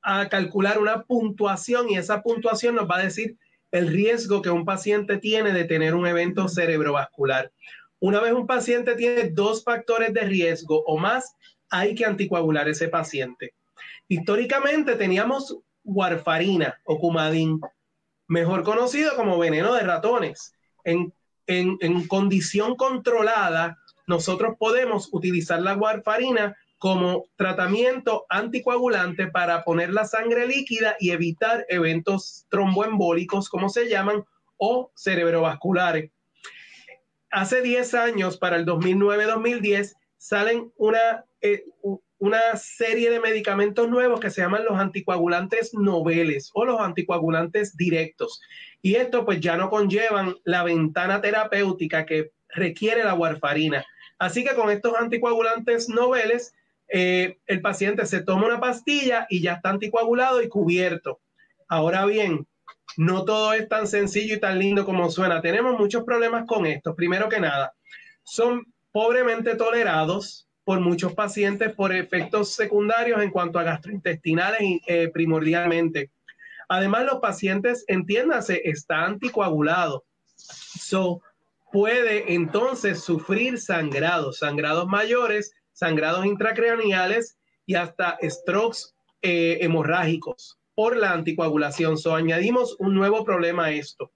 a 0.02 0.28
calcular 0.28 0.78
una 0.78 1.02
puntuación 1.02 1.88
y 1.88 1.96
esa 1.96 2.22
puntuación 2.22 2.74
nos 2.74 2.88
va 2.88 2.98
a 2.98 3.04
decir 3.04 3.36
el 3.72 3.88
riesgo 3.88 4.42
que 4.42 4.50
un 4.50 4.64
paciente 4.64 5.16
tiene 5.18 5.52
de 5.52 5.64
tener 5.64 5.94
un 5.94 6.06
evento 6.06 6.48
cerebrovascular. 6.48 7.50
Una 7.98 8.20
vez 8.20 8.32
un 8.32 8.46
paciente 8.46 8.94
tiene 8.94 9.30
dos 9.30 9.64
factores 9.64 10.12
de 10.12 10.20
riesgo 10.22 10.82
o 10.86 10.98
más, 10.98 11.34
hay 11.70 11.94
que 11.94 12.04
anticoagular 12.04 12.68
ese 12.68 12.88
paciente. 12.88 13.54
Históricamente 14.08 14.94
teníamos 14.94 15.58
warfarina 15.82 16.78
o 16.84 16.98
cumadín, 16.98 17.60
mejor 18.28 18.62
conocido 18.62 19.16
como 19.16 19.38
veneno 19.38 19.74
de 19.74 19.82
ratones. 19.82 20.52
En, 20.84 21.12
en 21.46 22.08
condición 22.08 22.76
controlada, 22.76 23.78
nosotros 24.06 24.56
podemos 24.58 25.08
utilizar 25.12 25.60
la 25.60 25.74
warfarina 25.74 26.56
como 26.78 27.24
tratamiento 27.36 28.26
anticoagulante 28.28 29.28
para 29.28 29.64
poner 29.64 29.92
la 29.92 30.04
sangre 30.04 30.46
líquida 30.46 30.96
y 31.00 31.10
evitar 31.10 31.64
eventos 31.68 32.46
tromboembólicos, 32.50 33.48
como 33.48 33.68
se 33.68 33.88
llaman, 33.88 34.24
o 34.58 34.90
cerebrovasculares. 34.94 36.10
Hace 37.30 37.62
10 37.62 37.94
años, 37.94 38.38
para 38.38 38.56
el 38.56 38.66
2009-2010, 38.66 39.94
salen 40.16 40.72
una, 40.76 41.24
eh, 41.40 41.64
una 42.18 42.56
serie 42.56 43.10
de 43.10 43.20
medicamentos 43.20 43.88
nuevos 43.88 44.20
que 44.20 44.30
se 44.30 44.40
llaman 44.40 44.64
los 44.64 44.78
anticoagulantes 44.78 45.74
noveles 45.74 46.50
o 46.54 46.64
los 46.64 46.80
anticoagulantes 46.80 47.76
directos. 47.76 48.40
Y 48.80 48.94
esto 48.94 49.24
pues 49.24 49.40
ya 49.40 49.56
no 49.56 49.68
conllevan 49.68 50.36
la 50.44 50.64
ventana 50.64 51.20
terapéutica 51.20 52.06
que 52.06 52.32
requiere 52.48 53.04
la 53.04 53.14
warfarina. 53.14 53.84
Así 54.18 54.44
que 54.44 54.54
con 54.54 54.70
estos 54.70 54.94
anticoagulantes 54.94 55.88
noveles 55.88 56.54
eh, 56.88 57.38
el 57.46 57.60
paciente 57.60 58.06
se 58.06 58.22
toma 58.22 58.46
una 58.46 58.60
pastilla 58.60 59.26
y 59.28 59.42
ya 59.42 59.54
está 59.54 59.70
anticoagulado 59.70 60.42
y 60.42 60.48
cubierto. 60.48 61.20
Ahora 61.68 62.06
bien, 62.06 62.46
no 62.96 63.24
todo 63.24 63.52
es 63.52 63.68
tan 63.68 63.86
sencillo 63.86 64.36
y 64.36 64.40
tan 64.40 64.58
lindo 64.58 64.84
como 64.86 65.10
suena. 65.10 65.42
Tenemos 65.42 65.78
muchos 65.78 66.04
problemas 66.04 66.46
con 66.46 66.64
esto. 66.64 66.94
Primero 66.94 67.28
que 67.28 67.40
nada, 67.40 67.74
son 68.22 68.64
pobremente 68.92 69.56
tolerados 69.56 70.45
por 70.66 70.80
muchos 70.80 71.14
pacientes 71.14 71.72
por 71.74 71.94
efectos 71.94 72.56
secundarios 72.56 73.22
en 73.22 73.30
cuanto 73.30 73.60
a 73.60 73.62
gastrointestinales 73.62 74.80
eh, 74.88 75.08
primordialmente. 75.14 76.10
Además, 76.68 77.04
los 77.04 77.20
pacientes, 77.20 77.84
entiéndase, 77.86 78.62
está 78.64 79.04
anticoagulado. 79.04 80.04
So, 80.34 81.22
puede 81.70 82.34
entonces 82.34 82.98
sufrir 83.00 83.60
sangrados, 83.60 84.38
sangrados 84.40 84.88
mayores 84.88 85.54
sangrados 85.72 86.26
intracraneales 86.26 87.38
y 87.64 87.76
hasta 87.76 88.18
strokes 88.22 88.96
eh, 89.22 89.58
hemorrágicos 89.60 90.58
por 90.74 90.96
la 90.96 91.12
anticoagulación. 91.12 91.96
So, 91.96 92.16
añadimos 92.16 92.74
un 92.80 92.92
nuevo 92.92 93.24
problema 93.24 93.66
a 93.66 93.70
esto. 93.70 94.10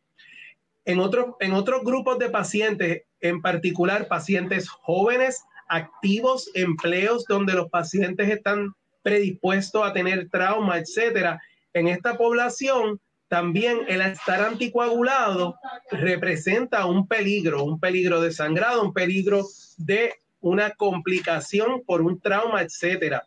En, 0.85 0.99
otro, 0.99 1.37
en 1.39 1.53
otros 1.53 1.85
grupos 1.85 2.19
de 2.19 2.29
pacientes, 2.29 3.03
en 3.21 3.41
particular 3.41 4.09
pacientes 4.09 4.69
jóvenes, 4.69 5.45
activos, 5.71 6.51
empleos 6.55 7.25
donde 7.27 7.55
los 7.55 7.71
pacientes 7.71 8.29
están 8.29 8.75
predispuestos 9.03 9.87
a 9.87 9.93
tener 9.93 10.29
trauma, 10.29 10.79
etcétera, 10.79 11.41
en 11.73 11.89
esta 11.89 12.19
población 12.19 13.01
también 13.29 13.83
el 13.87 14.01
estar 14.01 14.43
anticoagulado 14.43 15.55
representa 15.93 16.85
un 16.87 17.07
peligro, 17.07 17.63
un 17.63 17.79
peligro 17.79 18.21
de 18.21 18.33
sangrado, 18.33 18.83
un 18.83 18.93
peligro 18.93 19.47
de 19.79 20.15
una 20.41 20.73
complicación 20.73 21.83
por 21.87 22.03
un 22.03 22.21
trauma, 22.21 22.63
etcétera. 22.63 23.25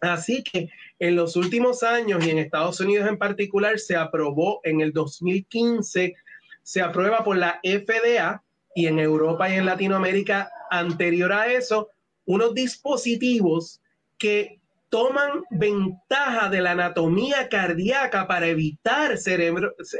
Así 0.00 0.42
que 0.42 0.68
en 0.98 1.14
los 1.14 1.36
últimos 1.36 1.84
años 1.84 2.26
y 2.26 2.30
en 2.30 2.38
Estados 2.38 2.80
Unidos 2.80 3.08
en 3.08 3.16
particular 3.16 3.78
se 3.78 3.94
aprobó 3.94 4.60
en 4.64 4.80
el 4.80 4.92
2015, 4.92 6.14
se 6.62 6.82
aprueba 6.82 7.22
por 7.22 7.36
la 7.36 7.60
FDA 7.62 8.42
y 8.74 8.86
en 8.86 8.98
Europa 8.98 9.48
y 9.50 9.54
en 9.54 9.66
Latinoamérica 9.66 10.50
anterior 10.70 11.32
a 11.32 11.52
eso, 11.52 11.90
unos 12.26 12.54
dispositivos 12.54 13.80
que 14.18 14.60
toman 14.88 15.44
ventaja 15.50 16.48
de 16.48 16.60
la 16.60 16.72
anatomía 16.72 17.48
cardíaca 17.48 18.26
para 18.26 18.46
evitar 18.46 19.18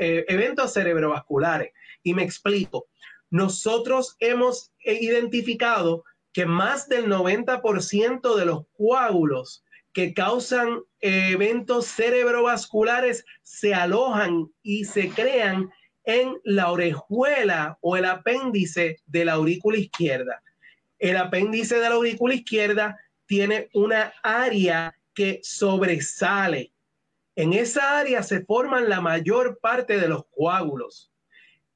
eventos 0.01 0.73
cerebrovasculares. 0.73 1.73
Y 2.03 2.15
me 2.15 2.23
explico. 2.23 2.87
Nosotros 3.31 4.17
hemos 4.21 4.73
identificado 4.83 6.05
que 6.33 6.47
más 6.47 6.89
del 6.89 7.07
90% 7.07 8.37
de 8.37 8.47
los 8.47 8.67
coágulos 8.77 9.65
que 9.93 10.15
causan 10.15 10.81
eventos 11.01 11.87
cerebrovasculares 11.87 13.25
se 13.43 13.75
alojan 13.75 14.51
y 14.63 14.85
se 14.85 15.11
crean 15.11 15.71
en 16.09 16.41
la 16.43 16.73
orejuela 16.73 17.77
o 17.83 17.95
el 17.95 18.07
apéndice 18.07 19.03
de 19.05 19.27
la 19.27 19.35
aurícula 19.35 19.77
izquierda. 19.77 20.43
El 20.99 21.19
apéndice 21.19 21.75
de 21.75 21.83
la 21.83 21.97
aurícula 21.97 22.35
izquierda 22.35 22.99
tiene 23.27 23.69
una 23.75 24.15
área 24.23 24.99
que 25.13 25.39
sobresale. 25.43 26.73
En 27.37 27.53
esa 27.53 27.99
área 27.99 28.23
se 28.23 28.43
forman 28.43 28.89
la 28.89 29.03
mayor 29.03 29.59
parte 29.61 30.01
de 30.01 30.09
los 30.09 30.25
coágulos. 30.35 31.13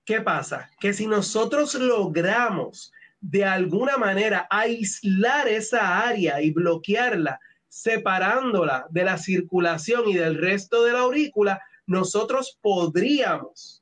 ¿Qué 0.06 0.22
pasa? 0.22 0.70
Que 0.80 0.94
si 0.94 1.06
nosotros 1.06 1.74
logramos 1.74 2.90
de 3.20 3.44
alguna 3.44 3.98
manera 3.98 4.46
aislar 4.48 5.46
esa 5.46 6.08
área 6.08 6.40
y 6.40 6.52
bloquearla, 6.52 7.38
separándola 7.68 8.86
de 8.88 9.04
la 9.04 9.18
circulación 9.18 10.08
y 10.08 10.14
del 10.14 10.38
resto 10.38 10.84
de 10.84 10.94
la 10.94 11.00
aurícula, 11.00 11.60
nosotros 11.86 12.58
podríamos 12.62 13.81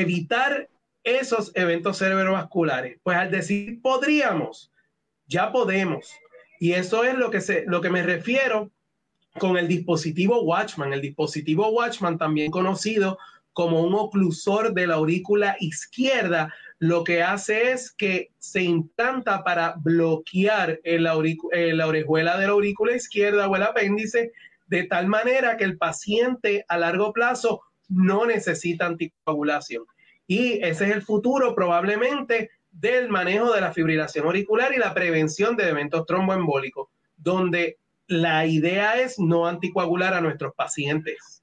evitar 0.00 0.68
esos 1.02 1.52
eventos 1.54 1.98
cerebrovasculares. 1.98 2.98
Pues 3.02 3.16
al 3.16 3.30
decir 3.30 3.80
podríamos, 3.82 4.72
ya 5.26 5.52
podemos. 5.52 6.12
Y 6.58 6.72
eso 6.72 7.04
es 7.04 7.14
lo 7.14 7.30
que, 7.30 7.40
se, 7.40 7.64
lo 7.66 7.80
que 7.80 7.90
me 7.90 8.02
refiero 8.02 8.70
con 9.38 9.56
el 9.56 9.68
dispositivo 9.68 10.42
Watchman. 10.42 10.92
El 10.92 11.00
dispositivo 11.00 11.68
Watchman, 11.68 12.18
también 12.18 12.50
conocido 12.50 13.18
como 13.52 13.82
un 13.82 13.94
oclusor 13.94 14.74
de 14.74 14.86
la 14.86 14.94
aurícula 14.94 15.56
izquierda, 15.60 16.52
lo 16.78 17.04
que 17.04 17.22
hace 17.22 17.72
es 17.72 17.92
que 17.92 18.32
se 18.38 18.62
implanta 18.62 19.44
para 19.44 19.76
bloquear 19.78 20.80
la 20.84 21.16
orejuela 21.16 22.36
de 22.36 22.46
la 22.46 22.52
aurícula 22.52 22.96
izquierda 22.96 23.48
o 23.48 23.56
el 23.56 23.62
apéndice 23.62 24.32
de 24.66 24.84
tal 24.84 25.06
manera 25.06 25.56
que 25.56 25.64
el 25.64 25.78
paciente 25.78 26.64
a 26.68 26.78
largo 26.78 27.12
plazo 27.12 27.62
no 27.88 28.26
necesita 28.26 28.86
anticoagulación. 28.86 29.84
Y 30.26 30.54
ese 30.64 30.86
es 30.86 30.92
el 30.92 31.02
futuro 31.02 31.54
probablemente 31.54 32.50
del 32.70 33.08
manejo 33.08 33.52
de 33.52 33.60
la 33.60 33.72
fibrilación 33.72 34.26
auricular 34.26 34.72
y 34.74 34.78
la 34.78 34.94
prevención 34.94 35.56
de 35.56 35.68
eventos 35.68 36.06
tromboembólicos, 36.06 36.88
donde 37.16 37.78
la 38.06 38.46
idea 38.46 39.00
es 39.00 39.18
no 39.18 39.46
anticoagular 39.46 40.14
a 40.14 40.20
nuestros 40.20 40.54
pacientes. 40.54 41.42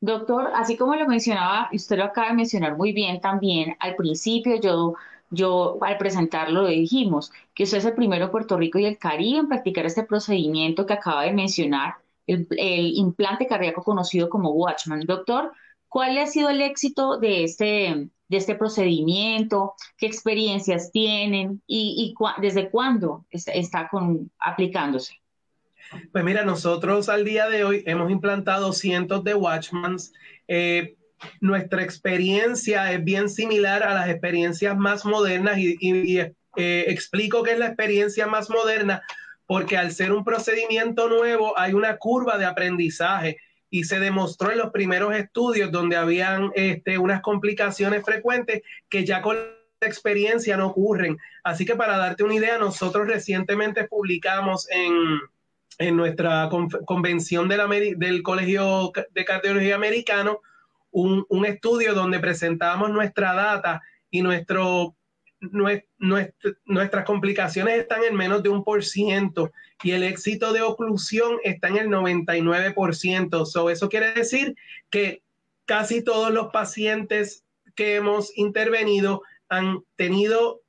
Doctor, 0.00 0.50
así 0.54 0.76
como 0.76 0.94
lo 0.94 1.06
mencionaba, 1.06 1.68
usted 1.72 1.98
lo 1.98 2.04
acaba 2.04 2.28
de 2.28 2.34
mencionar 2.34 2.76
muy 2.76 2.92
bien 2.92 3.20
también, 3.20 3.76
al 3.80 3.96
principio 3.96 4.58
yo, 4.58 4.94
yo 5.30 5.78
al 5.82 5.98
presentarlo 5.98 6.62
lo 6.62 6.68
dijimos, 6.68 7.32
que 7.54 7.64
usted 7.64 7.78
es 7.78 7.84
el 7.84 7.94
primero 7.94 8.26
en 8.26 8.30
Puerto 8.30 8.56
Rico 8.56 8.78
y 8.78 8.86
el 8.86 8.96
Caribe 8.96 9.40
en 9.40 9.48
practicar 9.48 9.84
este 9.84 10.04
procedimiento 10.04 10.86
que 10.86 10.94
acaba 10.94 11.24
de 11.24 11.32
mencionar, 11.32 11.96
el, 12.26 12.46
implante 12.94 13.46
cardíaco 13.46 13.82
conocido 13.82 14.28
como 14.28 14.50
Watchman. 14.50 15.00
Doctor, 15.00 15.52
¿cuál 15.88 16.18
ha 16.18 16.26
sido 16.26 16.50
el 16.50 16.62
éxito 16.62 17.18
de 17.18 17.44
este, 17.44 18.08
de 18.28 18.36
este 18.36 18.54
procedimiento? 18.54 19.74
¿Qué 19.96 20.06
experiencias 20.06 20.90
tienen? 20.92 21.62
¿Y, 21.66 22.14
desde 22.40 22.70
cuándo 22.70 23.26
está, 23.30 23.90
aplicándose? 24.38 25.14
Pues 26.12 26.24
mira, 26.24 26.44
nosotros 26.44 27.08
al 27.08 27.24
día 27.24 27.48
de 27.48 27.64
hoy 27.64 27.82
hemos 27.86 28.10
implantado 28.10 28.72
cientos 28.72 29.24
de 29.24 29.34
Watchmans. 29.34 30.12
Eh, 30.46 30.96
nuestra 31.40 31.82
experiencia 31.82 32.92
es 32.92 33.02
bien 33.02 33.28
similar 33.28 33.82
a 33.82 33.94
las 33.94 34.08
experiencias 34.08 34.76
más 34.76 35.04
modernas 35.04 35.58
y, 35.58 36.18
eh, 36.56 36.84
explico 36.88 37.42
qué 37.42 37.52
es 37.52 37.58
la 37.58 37.66
experiencia 37.66 38.26
más 38.26 38.50
moderna 38.50 39.02
porque 39.50 39.76
al 39.76 39.90
ser 39.90 40.12
un 40.12 40.22
procedimiento 40.22 41.08
nuevo 41.08 41.58
hay 41.58 41.72
una 41.72 41.96
curva 41.96 42.38
de 42.38 42.44
aprendizaje 42.44 43.38
y 43.68 43.82
se 43.82 43.98
demostró 43.98 44.52
en 44.52 44.58
los 44.58 44.70
primeros 44.70 45.12
estudios 45.12 45.72
donde 45.72 45.96
habían 45.96 46.52
este, 46.54 46.98
unas 46.98 47.20
complicaciones 47.20 48.04
frecuentes 48.04 48.62
que 48.88 49.04
ya 49.04 49.20
con 49.20 49.34
la 49.34 49.88
experiencia 49.88 50.56
no 50.56 50.68
ocurren. 50.68 51.18
Así 51.42 51.64
que 51.64 51.74
para 51.74 51.96
darte 51.96 52.22
una 52.22 52.36
idea, 52.36 52.58
nosotros 52.58 53.08
recientemente 53.08 53.88
publicamos 53.88 54.70
en, 54.70 55.18
en 55.78 55.96
nuestra 55.96 56.48
convención 56.86 57.48
del 57.48 58.22
Colegio 58.22 58.92
de 59.10 59.24
Cardiología 59.24 59.74
Americano 59.74 60.42
un, 60.92 61.44
estudio 61.44 61.94
donde 61.94 62.20
presentábamos 62.20 62.90
nuestra 62.90 63.34
data 63.34 63.82
y 64.12 64.22
nuestro, 64.22 64.94
nuestras 66.66 67.04
complicaciones 67.04 67.78
están 67.78 68.04
en 68.04 68.14
menos 68.14 68.42
de 68.42 68.50
un 68.50 68.62
por 68.62 68.84
ciento 68.84 69.52
y 69.82 69.92
el 69.92 70.02
éxito 70.02 70.52
de 70.52 70.60
oclusión 70.60 71.38
está 71.42 71.68
en 71.68 71.78
el 71.78 71.88
99%. 71.88 73.46
So, 73.46 73.70
eso 73.70 73.88
quiere 73.88 74.12
decir 74.12 74.54
que 74.90 75.22
casi 75.64 76.02
todos 76.02 76.32
los 76.32 76.48
pacientes 76.48 77.44
que 77.74 77.96
hemos 77.96 78.36
intervenido 78.36 79.22
han 79.48 79.82
tenido 79.96 80.60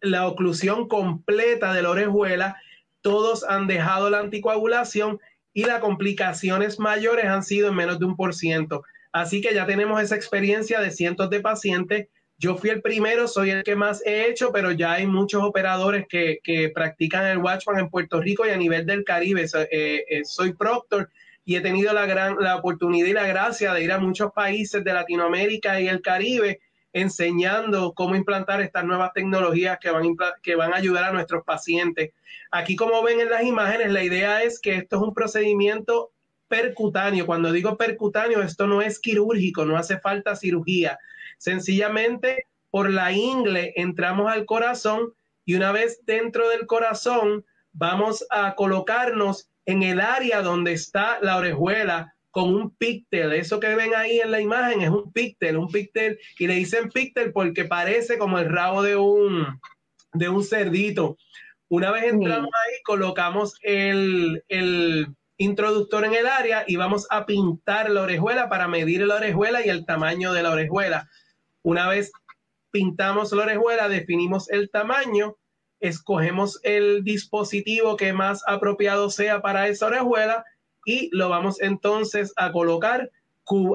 la 0.00 0.26
oclusión 0.26 0.88
completa 0.88 1.72
de 1.72 1.82
la 1.82 1.90
orejuela, 1.90 2.56
todos 3.00 3.44
han 3.44 3.66
dejado 3.66 4.10
la 4.10 4.20
anticoagulación 4.20 5.20
y 5.52 5.64
las 5.64 5.80
complicaciones 5.80 6.78
mayores 6.78 7.26
han 7.26 7.42
sido 7.42 7.68
en 7.68 7.76
menos 7.76 7.98
de 7.98 8.06
un 8.06 8.16
por 8.16 8.34
ciento. 8.34 8.82
Así 9.12 9.40
que 9.40 9.54
ya 9.54 9.66
tenemos 9.66 10.02
esa 10.02 10.16
experiencia 10.16 10.80
de 10.80 10.90
cientos 10.90 11.30
de 11.30 11.40
pacientes. 11.40 12.08
Yo 12.36 12.56
fui 12.56 12.70
el 12.70 12.82
primero, 12.82 13.28
soy 13.28 13.50
el 13.50 13.62
que 13.62 13.76
más 13.76 14.04
he 14.04 14.28
hecho, 14.28 14.50
pero 14.52 14.72
ya 14.72 14.92
hay 14.92 15.06
muchos 15.06 15.42
operadores 15.42 16.06
que, 16.08 16.72
practican 16.74 17.26
el 17.26 17.38
Watchman 17.38 17.78
en 17.78 17.90
Puerto 17.90 18.20
Rico 18.20 18.46
y 18.46 18.50
a 18.50 18.56
nivel 18.56 18.86
del 18.86 19.04
Caribe. 19.04 19.44
Eh, 19.44 20.04
eh, 20.08 20.24
soy 20.24 20.52
proctor 20.52 21.10
y 21.44 21.56
he 21.56 21.60
tenido 21.60 21.92
la 21.92 22.06
gran 22.06 22.36
la 22.38 22.56
oportunidad 22.56 23.06
y 23.06 23.12
la 23.12 23.26
gracia 23.26 23.72
de 23.72 23.84
ir 23.84 23.92
a 23.92 23.98
muchos 23.98 24.32
países 24.32 24.82
de 24.82 24.92
Latinoamérica 24.92 25.80
y 25.80 25.88
el 25.88 26.00
Caribe 26.00 26.60
enseñando 26.92 27.92
cómo 27.92 28.14
implantar 28.14 28.60
estas 28.62 28.84
nuevas 28.84 29.12
tecnologías 29.12 29.78
que 29.80 29.90
van, 29.90 30.16
que 30.42 30.54
van 30.54 30.72
a 30.72 30.76
ayudar 30.76 31.04
a 31.04 31.12
nuestros 31.12 31.44
pacientes. 31.44 32.12
Aquí, 32.50 32.76
como 32.76 33.02
ven 33.02 33.20
en 33.20 33.30
las 33.30 33.42
imágenes, 33.42 33.92
la 33.92 34.04
idea 34.04 34.42
es 34.42 34.60
que 34.60 34.76
esto 34.76 34.96
es 34.96 35.02
un 35.02 35.12
procedimiento 35.12 36.12
percutáneo. 36.46 37.26
Cuando 37.26 37.50
digo 37.50 37.76
percutáneo, 37.76 38.42
esto 38.42 38.68
no 38.68 38.80
es 38.80 39.00
quirúrgico, 39.00 39.64
no 39.64 39.76
hace 39.76 39.98
falta 39.98 40.36
cirugía. 40.36 40.98
Sencillamente, 41.44 42.46
por 42.70 42.88
la 42.88 43.12
ingle 43.12 43.74
entramos 43.76 44.32
al 44.32 44.46
corazón 44.46 45.12
y 45.44 45.56
una 45.56 45.72
vez 45.72 46.00
dentro 46.06 46.48
del 46.48 46.66
corazón, 46.66 47.44
vamos 47.74 48.24
a 48.30 48.54
colocarnos 48.54 49.50
en 49.66 49.82
el 49.82 50.00
área 50.00 50.40
donde 50.40 50.72
está 50.72 51.18
la 51.20 51.36
orejuela 51.36 52.14
con 52.30 52.48
un 52.54 52.70
píctel. 52.70 53.34
Eso 53.34 53.60
que 53.60 53.74
ven 53.74 53.94
ahí 53.94 54.20
en 54.20 54.30
la 54.30 54.40
imagen 54.40 54.80
es 54.80 54.88
un 54.88 55.12
píctel, 55.12 55.58
un 55.58 55.68
píctel, 55.68 56.18
y 56.38 56.46
le 56.46 56.54
dicen 56.54 56.88
píctel 56.88 57.30
porque 57.30 57.66
parece 57.66 58.16
como 58.16 58.38
el 58.38 58.48
rabo 58.48 58.82
de 58.82 58.96
un, 58.96 59.46
de 60.14 60.30
un 60.30 60.42
cerdito. 60.42 61.18
Una 61.68 61.90
vez 61.90 62.04
entramos 62.04 62.48
ahí, 62.48 62.82
colocamos 62.84 63.58
el, 63.60 64.42
el 64.48 65.08
introductor 65.36 66.06
en 66.06 66.14
el 66.14 66.26
área 66.26 66.64
y 66.66 66.76
vamos 66.76 67.06
a 67.10 67.26
pintar 67.26 67.90
la 67.90 68.00
orejuela 68.00 68.48
para 68.48 68.66
medir 68.66 69.02
la 69.02 69.16
orejuela 69.16 69.60
y 69.62 69.68
el 69.68 69.84
tamaño 69.84 70.32
de 70.32 70.42
la 70.42 70.52
orejuela. 70.52 71.10
Una 71.64 71.88
vez 71.88 72.12
pintamos 72.70 73.32
la 73.32 73.44
orejuela, 73.44 73.88
definimos 73.88 74.50
el 74.50 74.68
tamaño, 74.68 75.36
escogemos 75.80 76.60
el 76.62 77.02
dispositivo 77.04 77.96
que 77.96 78.12
más 78.12 78.42
apropiado 78.46 79.08
sea 79.08 79.40
para 79.40 79.66
esa 79.68 79.86
orejuela 79.86 80.44
y 80.84 81.08
lo 81.12 81.30
vamos 81.30 81.60
entonces 81.62 82.34
a 82.36 82.52
colocar 82.52 83.10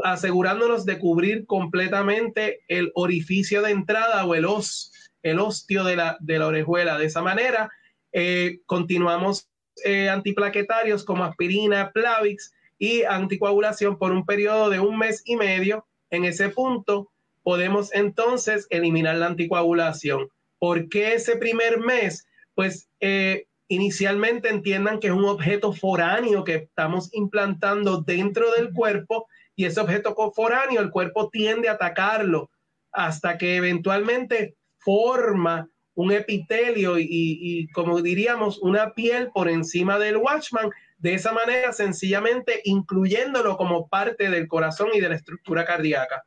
asegurándonos 0.04 0.86
de 0.86 1.00
cubrir 1.00 1.48
completamente 1.48 2.62
el 2.68 2.92
orificio 2.94 3.64
de 3.64 3.72
entrada 3.72 4.24
o 4.24 4.36
el, 4.36 4.46
os, 4.46 4.92
ostio 5.40 5.84
de 5.84 5.96
la, 5.96 6.18
de 6.20 6.38
la 6.38 6.48
orejuela. 6.48 7.00
De 7.00 7.06
esa 7.06 7.24
manera, 7.24 7.72
eh, 8.12 8.60
continuamos 8.68 9.50
eh, 9.84 10.10
antiplaquetarios 10.10 11.04
como 11.04 11.24
aspirina, 11.24 11.92
Plavix 11.92 12.54
y 12.78 13.02
anticoagulación 13.02 13.98
por 13.98 14.12
un 14.12 14.26
periodo 14.28 14.70
de 14.70 14.80
un 14.80 14.98
mes 14.98 15.24
y 15.26 15.36
medio. 15.36 15.88
En 16.12 16.26
ese 16.26 16.50
punto, 16.50 17.12
podemos 17.50 17.92
entonces 17.96 18.68
eliminar 18.70 19.16
la 19.16 19.26
anticoagulación. 19.26 20.30
¿Por 20.60 20.88
qué 20.88 21.16
ese 21.16 21.36
primer 21.36 21.80
mes? 21.80 22.28
Pues 22.54 22.92
eh, 23.00 23.48
inicialmente 23.68 24.50
entiendan 24.50 25.00
que 25.00 25.08
es 25.08 25.14
un 25.14 25.26
objeto 25.26 25.74
foráneo 25.74 26.44
que 26.44 26.54
estamos 26.54 27.10
implantando 27.12 28.04
dentro 28.04 28.52
del 28.52 28.72
cuerpo 28.72 29.28
y 29.56 29.66
ese 29.66 29.80
objeto 29.80 30.16
foráneo 30.36 30.80
el 30.80 30.92
cuerpo 30.92 31.30
tiende 31.30 31.70
a 31.70 31.72
atacarlo 31.72 32.52
hasta 32.92 33.40
que 33.40 33.56
eventualmente 33.56 34.54
forma 34.78 35.68
un 35.96 36.12
epitelio 36.12 37.00
y, 37.00 37.68
como 37.74 38.00
diríamos 38.04 38.60
una 38.60 38.94
piel 38.94 39.32
por 39.34 39.50
encima 39.50 39.98
del 39.98 40.18
watchman, 40.18 40.70
de 41.00 41.16
esa 41.16 41.34
manera 41.34 41.74
sencillamente 41.74 42.62
incluyéndolo 42.66 43.58
como 43.58 43.88
parte 43.88 44.30
del 44.30 44.48
corazón 44.48 44.90
y 44.94 45.00
de 45.00 45.10
la 45.10 45.16
estructura 45.16 45.66
cardíaca. 45.66 46.24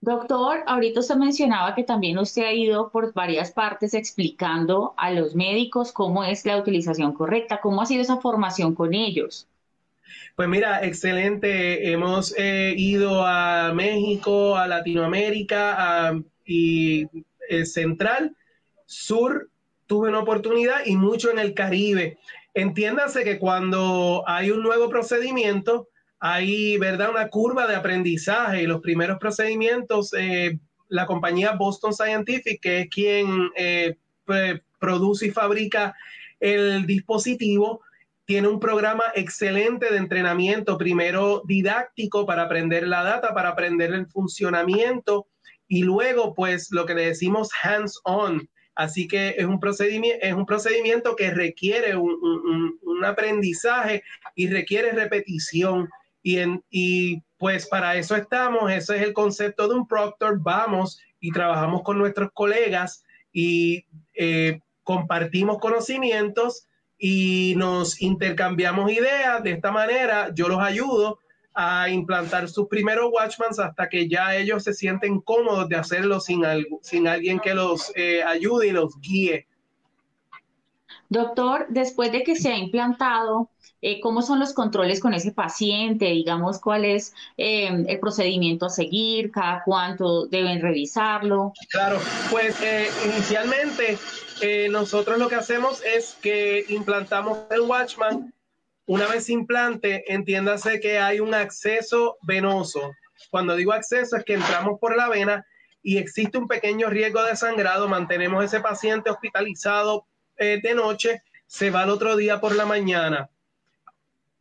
Doctor, 0.00 0.62
ahorita 0.66 1.00
usted 1.00 1.16
mencionaba 1.16 1.74
que 1.74 1.82
también 1.82 2.18
usted 2.18 2.42
ha 2.44 2.52
ido 2.52 2.90
por 2.90 3.12
varias 3.12 3.50
partes 3.50 3.94
explicando 3.94 4.94
a 4.96 5.10
los 5.10 5.34
médicos 5.34 5.90
cómo 5.92 6.22
es 6.22 6.46
la 6.46 6.56
utilización 6.56 7.12
correcta, 7.12 7.60
cómo 7.60 7.82
ha 7.82 7.86
sido 7.86 8.02
esa 8.02 8.20
formación 8.20 8.74
con 8.74 8.94
ellos. 8.94 9.48
Pues 10.36 10.48
mira, 10.48 10.84
excelente. 10.84 11.90
Hemos 11.90 12.32
eh, 12.38 12.74
ido 12.76 13.26
a 13.26 13.72
México, 13.74 14.56
a 14.56 14.68
Latinoamérica 14.68 16.14
y 16.44 17.06
eh, 17.48 17.66
Central, 17.66 18.36
Sur, 18.86 19.50
tuve 19.86 20.08
una 20.10 20.20
oportunidad 20.20 20.86
y 20.86 20.96
mucho 20.96 21.30
en 21.30 21.40
el 21.40 21.54
Caribe. 21.54 22.18
Entiéndase 22.54 23.24
que 23.24 23.38
cuando 23.38 24.22
hay 24.26 24.50
un 24.50 24.62
nuevo 24.62 24.88
procedimiento, 24.88 25.88
hay, 26.20 26.76
¿verdad?, 26.78 27.10
una 27.10 27.28
curva 27.28 27.66
de 27.66 27.76
aprendizaje 27.76 28.62
y 28.62 28.66
los 28.66 28.80
primeros 28.80 29.18
procedimientos, 29.18 30.12
eh, 30.18 30.58
la 30.88 31.06
compañía 31.06 31.52
Boston 31.52 31.92
Scientific, 31.92 32.60
que 32.60 32.80
es 32.80 32.88
quien 32.88 33.50
eh, 33.56 33.96
produce 34.78 35.26
y 35.26 35.30
fabrica 35.30 35.94
el 36.40 36.86
dispositivo, 36.86 37.82
tiene 38.24 38.48
un 38.48 38.60
programa 38.60 39.04
excelente 39.14 39.90
de 39.90 39.96
entrenamiento, 39.96 40.76
primero 40.76 41.42
didáctico 41.46 42.26
para 42.26 42.42
aprender 42.42 42.86
la 42.86 43.02
data, 43.02 43.32
para 43.32 43.50
aprender 43.50 43.92
el 43.92 44.06
funcionamiento 44.06 45.26
y 45.66 45.82
luego, 45.82 46.34
pues, 46.34 46.68
lo 46.70 46.84
que 46.84 46.94
le 46.94 47.06
decimos 47.06 47.48
hands-on. 47.62 48.48
Así 48.74 49.08
que 49.08 49.34
es 49.38 49.44
un 49.44 49.58
procedimiento, 49.58 50.24
es 50.24 50.34
un 50.34 50.46
procedimiento 50.46 51.16
que 51.16 51.30
requiere 51.30 51.96
un 51.96 53.04
aprendizaje 53.04 54.02
y 54.34 54.48
requiere 54.48 54.92
repetición. 54.92 55.88
Y, 56.70 57.22
pues 57.38 57.66
para 57.66 57.96
eso 57.96 58.16
estamos, 58.16 58.70
ese 58.72 58.96
es 58.96 59.02
el 59.02 59.12
concepto 59.12 59.68
de 59.68 59.74
un 59.74 59.86
proctor, 59.86 60.40
vamos 60.40 61.00
y 61.20 61.30
trabajamos 61.30 61.82
con 61.82 61.96
nuestros 61.96 62.30
colegas 62.32 63.04
y 63.32 63.84
eh, 64.14 64.60
compartimos 64.82 65.58
conocimientos 65.58 66.66
y 66.98 67.54
nos 67.56 68.02
intercambiamos 68.02 68.90
ideas. 68.90 69.42
De 69.44 69.52
esta 69.52 69.70
manera 69.70 70.34
yo 70.34 70.48
los 70.48 70.60
ayudo 70.60 71.20
a 71.54 71.88
implantar 71.90 72.48
sus 72.48 72.68
primeros 72.68 73.10
Watchmans 73.12 73.58
hasta 73.58 73.88
que 73.88 74.08
ya 74.08 74.36
ellos 74.36 74.62
se 74.62 74.74
sienten 74.74 75.20
cómodos 75.20 75.68
de 75.68 75.74
hacerlo 75.74 76.20
sin 76.20 76.44
alguien 76.44 77.40
que 77.40 77.54
los 77.54 77.92
eh, 77.96 78.22
ayude 78.22 78.68
y 78.68 78.72
los 78.72 79.00
guíe. 79.00 79.47
Doctor, 81.08 81.66
después 81.70 82.12
de 82.12 82.22
que 82.22 82.36
se 82.36 82.50
ha 82.50 82.58
implantado, 82.58 83.50
eh, 83.80 84.00
¿cómo 84.00 84.22
son 84.22 84.40
los 84.40 84.52
controles 84.52 85.00
con 85.00 85.14
ese 85.14 85.32
paciente? 85.32 86.06
Digamos, 86.06 86.60
¿cuál 86.60 86.84
es 86.84 87.14
eh, 87.36 87.84
el 87.86 88.00
procedimiento 88.00 88.66
a 88.66 88.70
seguir? 88.70 89.30
¿Cada 89.30 89.62
cuánto 89.64 90.26
deben 90.26 90.60
revisarlo? 90.60 91.52
Claro, 91.70 91.98
pues 92.30 92.60
eh, 92.62 92.88
inicialmente 93.06 93.98
nosotros 94.70 95.18
lo 95.18 95.28
que 95.28 95.34
hacemos 95.34 95.82
es 95.84 96.16
que 96.22 96.64
implantamos 96.68 97.38
el 97.50 97.62
Watchman. 97.62 98.32
Una 98.86 99.06
vez 99.06 99.28
implante, 99.28 100.12
entiéndase 100.12 100.80
que 100.80 100.98
hay 100.98 101.20
un 101.20 101.34
acceso 101.34 102.16
venoso. 102.22 102.92
Cuando 103.30 103.56
digo 103.56 103.72
acceso 103.72 104.16
es 104.16 104.24
que 104.24 104.34
entramos 104.34 104.78
por 104.80 104.96
la 104.96 105.08
vena 105.08 105.44
y 105.82 105.98
existe 105.98 106.38
un 106.38 106.46
pequeño 106.46 106.88
riesgo 106.88 107.22
de 107.22 107.36
sangrado, 107.36 107.88
mantenemos 107.88 108.44
ese 108.44 108.60
paciente 108.60 109.10
hospitalizado 109.10 110.06
eh, 110.38 110.60
de 110.62 110.74
noche, 110.74 111.22
se 111.46 111.70
va 111.70 111.84
el 111.84 111.90
otro 111.90 112.16
día 112.16 112.40
por 112.40 112.54
la 112.54 112.66
mañana. 112.66 113.30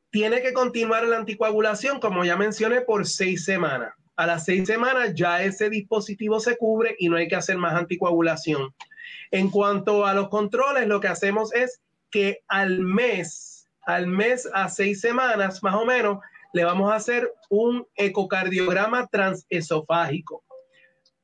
Tiene 0.09 0.41
que 0.41 0.53
continuar 0.53 1.05
la 1.07 1.17
anticoagulación, 1.17 1.99
como 1.99 2.23
ya 2.23 2.37
mencioné, 2.37 2.81
por 2.81 3.05
seis 3.05 3.45
semanas. 3.45 3.93
A 4.15 4.25
las 4.25 4.45
seis 4.45 4.67
semanas 4.67 5.13
ya 5.13 5.43
ese 5.43 5.69
dispositivo 5.69 6.39
se 6.39 6.57
cubre 6.57 6.95
y 6.97 7.07
no 7.07 7.17
hay 7.17 7.27
que 7.27 7.35
hacer 7.35 7.57
más 7.57 7.73
anticoagulación. 7.75 8.73
En 9.31 9.49
cuanto 9.49 10.05
a 10.05 10.13
los 10.13 10.29
controles, 10.29 10.87
lo 10.87 10.99
que 10.99 11.07
hacemos 11.07 11.53
es 11.53 11.81
que 12.09 12.39
al 12.47 12.79
mes, 12.79 13.67
al 13.85 14.07
mes 14.07 14.49
a 14.53 14.69
seis 14.69 15.01
semanas 15.01 15.61
más 15.61 15.75
o 15.75 15.85
menos, 15.85 16.19
le 16.53 16.63
vamos 16.63 16.91
a 16.91 16.95
hacer 16.95 17.31
un 17.49 17.85
ecocardiograma 17.95 19.07
transesofágico. 19.07 20.43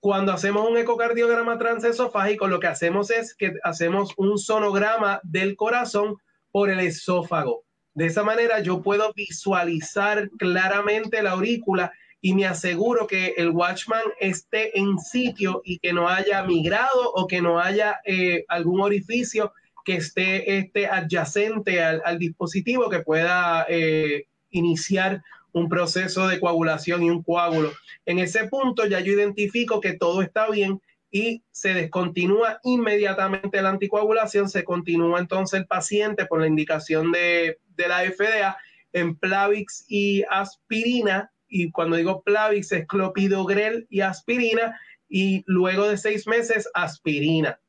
Cuando 0.03 0.33
hacemos 0.33 0.69
un 0.69 0.75
ecocardiograma 0.75 1.57
transesofágico, 1.57 2.49
lo 2.49 2.59
que 2.59 2.67
hacemos 2.67 3.09
es 3.09 3.33
que 3.33 3.53
hacemos 3.63 4.11
un 4.17 4.37
sonograma 4.37 5.21
del 5.23 5.55
corazón 5.55 6.17
por 6.51 6.69
el 6.69 6.81
esófago. 6.81 7.63
De 7.93 8.07
esa 8.07 8.21
manera 8.21 8.59
yo 8.59 8.81
puedo 8.81 9.13
visualizar 9.13 10.29
claramente 10.31 11.23
la 11.23 11.31
aurícula 11.31 11.93
y 12.19 12.35
me 12.35 12.45
aseguro 12.45 13.07
que 13.07 13.35
el 13.37 13.51
watchman 13.51 14.03
esté 14.19 14.77
en 14.77 14.99
sitio 14.99 15.61
y 15.63 15.79
que 15.79 15.93
no 15.93 16.09
haya 16.09 16.43
migrado 16.43 17.13
o 17.13 17.25
que 17.25 17.41
no 17.41 17.61
haya 17.61 18.01
eh, 18.03 18.43
algún 18.49 18.81
orificio 18.81 19.53
que 19.85 19.95
esté, 19.95 20.89
adyacente 20.91 21.81
al, 21.81 22.19
dispositivo 22.19 22.89
que 22.89 22.99
pueda 22.99 23.65
eh, 23.69 24.25
iniciar 24.49 25.23
un 25.53 25.69
proceso 25.69 26.27
de 26.27 26.39
coagulación 26.39 27.03
y 27.03 27.09
un 27.09 27.23
coágulo. 27.23 27.71
En 28.05 28.19
ese 28.19 28.47
punto 28.47 28.85
ya 28.85 28.99
yo 28.99 29.13
identifico 29.13 29.79
que 29.79 29.93
todo 29.93 30.21
está 30.21 30.49
bien 30.49 30.81
y 31.13 31.43
se 31.51 31.75
descontinúa 31.75 32.59
inmediatamente 32.63 33.61
la 33.61 33.69
anticoagulación, 33.69 34.49
se 34.49 34.63
continúa 34.63 35.19
entonces 35.19 35.59
el 35.59 35.67
paciente 35.67 36.25
por 36.25 36.41
la 36.41 36.47
indicación 36.47 37.11
de, 37.11 37.59
la 37.77 37.99
FDA 37.99 38.57
en 38.93 39.15
Plavix 39.15 39.85
y 39.87 40.23
aspirina, 40.29 41.31
y 41.47 41.69
cuando 41.69 41.97
digo 41.97 42.23
Plavix 42.23 42.71
es 42.71 42.87
clopidogrel 42.87 43.85
y 43.91 44.01
aspirina, 44.01 44.79
y 45.07 45.43
luego 45.45 45.87
de 45.87 45.97
seis 45.97 46.25
meses 46.25 46.67
aspirina. 46.73 47.59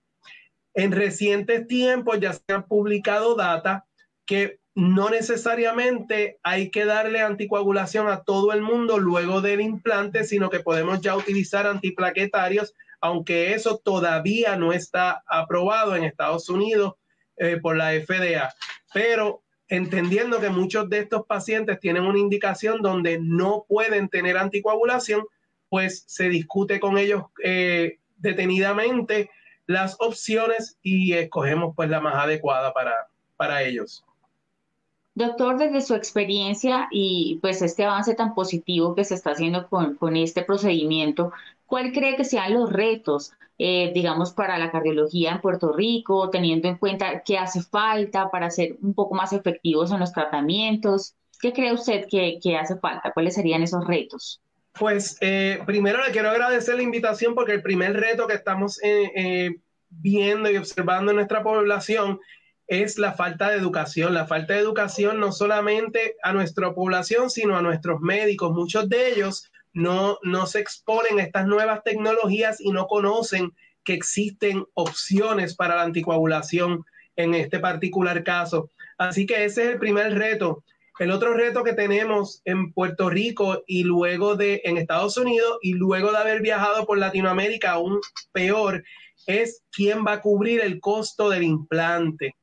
En 0.73 0.91
recientes 0.91 1.67
tiempos 1.67 2.19
ya 2.21 2.33
se 2.33 2.43
han 2.49 2.67
publicado 2.67 3.35
data 3.35 3.85
que 4.25 4.59
no 4.75 5.09
necesariamente 5.09 6.39
hay 6.43 6.71
que 6.71 6.85
darle 6.85 7.21
anticoagulación 7.21 8.09
a 8.09 8.23
todo 8.25 8.53
el 8.53 8.61
mundo 8.61 8.99
luego 8.99 9.41
del 9.41 9.61
implante, 9.61 10.25
sino 10.25 10.51
que 10.51 10.61
podemos 10.61 11.01
ya 11.01 11.17
utilizar 11.17 11.67
antiplaquetarios, 11.67 12.75
aunque 13.01 13.55
eso 13.55 13.79
todavía 13.79 14.57
no 14.57 14.73
está 14.73 15.23
aprobado 15.29 15.95
en 15.95 16.03
Estados 16.03 16.49
Unidos 16.49 16.95
eh, 17.37 17.59
por 17.63 17.77
la 17.77 17.93
FDA. 17.93 18.53
Pero 18.93 19.43
entendiendo 19.69 20.41
que 20.41 20.51
muchos 20.51 20.91
de 20.91 21.01
estos 21.01 21.25
pacientes 21.27 21.79
tienen 21.79 22.05
una 22.05 22.19
indicación 22.19 22.83
donde 22.83 23.19
no 23.21 23.65
pueden 23.69 24.09
tener 24.09 24.37
anticoagulación, 24.37 25.25
pues 25.69 26.05
se 26.09 26.29
discute 26.29 26.81
con 26.81 26.99
ellos 26.99 27.25
eh, 27.45 27.99
detenidamente 28.17 29.31
las 29.67 29.97
opciones 30.01 30.79
y 30.83 31.13
escogemos 31.13 31.75
pues 31.77 31.89
la 31.89 32.01
más 32.01 32.17
adecuada 32.17 32.73
para, 32.73 32.93
para 33.37 33.63
ellos. 33.63 34.05
Doctor, 35.17 35.59
desde 35.59 35.81
su 35.81 35.95
experiencia 35.95 36.89
y 36.91 37.39
pues 37.41 37.63
este 37.63 37.85
avance 37.85 38.15
tan 38.15 38.35
positivo 38.35 38.97
que 38.97 39.05
se 39.05 39.15
está 39.15 39.31
haciendo 39.31 39.69
con, 39.69 40.17
este 40.17 40.43
procedimiento, 40.43 41.33
¿cuál 41.67 41.93
cree 41.93 42.17
que 42.17 42.25
sean 42.25 42.55
los 42.55 42.73
retos, 42.73 43.33
eh, 43.59 43.93
digamos, 43.95 44.33
para 44.33 44.59
la 44.59 44.73
cardiología 44.73 45.31
en 45.31 45.41
Puerto 45.41 45.73
Rico, 45.73 46.31
teniendo 46.31 46.67
en 46.67 46.79
cuenta 46.79 47.23
qué 47.25 47.39
hace 47.39 47.63
falta 47.63 48.29
para 48.33 48.51
ser 48.51 48.77
un 48.83 48.93
poco 48.93 49.15
más 49.15 49.33
efectivos 49.33 49.93
en 49.93 50.01
los 50.01 50.13
tratamientos? 50.13 51.15
¿Qué 51.41 51.53
cree 51.53 51.73
usted 51.73 52.07
que, 52.11 52.57
hace 52.57 52.77
falta? 52.77 53.13
¿Cuáles 53.13 53.35
serían 53.35 53.63
esos 53.63 53.87
retos? 53.87 54.41
Pues 54.73 55.17
eh, 55.21 55.61
primero 55.65 56.05
le 56.05 56.11
quiero 56.11 56.31
agradecer 56.31 56.75
la 56.75 56.83
invitación 56.83 57.37
porque 57.37 57.53
el 57.53 57.63
primer 57.63 57.93
reto 57.93 58.27
que 58.27 58.35
estamos 58.35 58.81
eh, 58.83 59.61
viendo 59.91 60.51
y 60.51 60.57
observando 60.57 61.13
en 61.13 61.17
nuestra 61.19 61.45
población 61.45 62.19
es 62.67 62.99
la 62.99 63.13
falta 63.13 63.51
de 63.51 63.57
educación. 63.57 64.15
La 64.15 64.27
falta 64.27 64.55
de 64.55 64.61
educación 64.61 65.21
no 65.21 65.33
solamente 65.33 66.17
a 66.23 66.33
nuestra 66.33 66.75
población, 66.75 67.31
sino 67.31 67.57
a 67.57 67.63
nuestros 67.63 68.01
médicos. 68.01 68.53
Muchos 68.53 68.89
de 68.89 69.13
ellos 69.13 69.51
no, 69.73 70.19
no 70.23 70.47
se 70.47 70.61
exponen 70.61 71.19
a 71.19 71.23
estas 71.23 71.47
nuevas 71.47 71.83
tecnologías 71.83 72.61
y 72.61 72.71
no 72.71 72.87
conocen 72.87 73.53
que 73.85 73.95
existen 73.95 74.65
opciones 74.75 75.55
para 75.55 75.77
la 75.77 75.83
anticoagulación 75.83 76.85
en 77.17 77.35
este 77.35 77.59
particular 77.59 78.25
caso. 78.25 78.71
Así 78.99 79.27
que 79.27 79.45
ese 79.45 79.65
es 79.65 79.69
el 79.71 79.79
primer 79.79 80.15
reto. 80.15 80.65
El 81.01 81.11
otro 81.11 81.35
reto 81.35 81.65
que 81.65 81.73
tenemos 81.73 82.41
en 82.45 82.73
Puerto 82.73 83.11
Rico 83.11 83.65
y 83.67 83.83
luego 83.83 84.37
de 84.37 84.63
en 84.65 84.77
Estados 84.77 85.17
Unidos 85.17 85.59
y 85.61 85.75
luego 85.75 86.13
de 86.13 86.19
haber 86.19 86.41
viajado 86.41 86.87
por 86.87 86.99
Latinoamérica 86.99 87.73
aún 87.73 88.01
peor 88.33 88.85
es 89.27 89.63
quién 89.73 90.05
va 90.07 90.13
a 90.13 90.21
cubrir 90.21 90.61
el 90.61 90.81
costo 90.81 91.31
del 91.31 91.43
implante. 91.43 92.37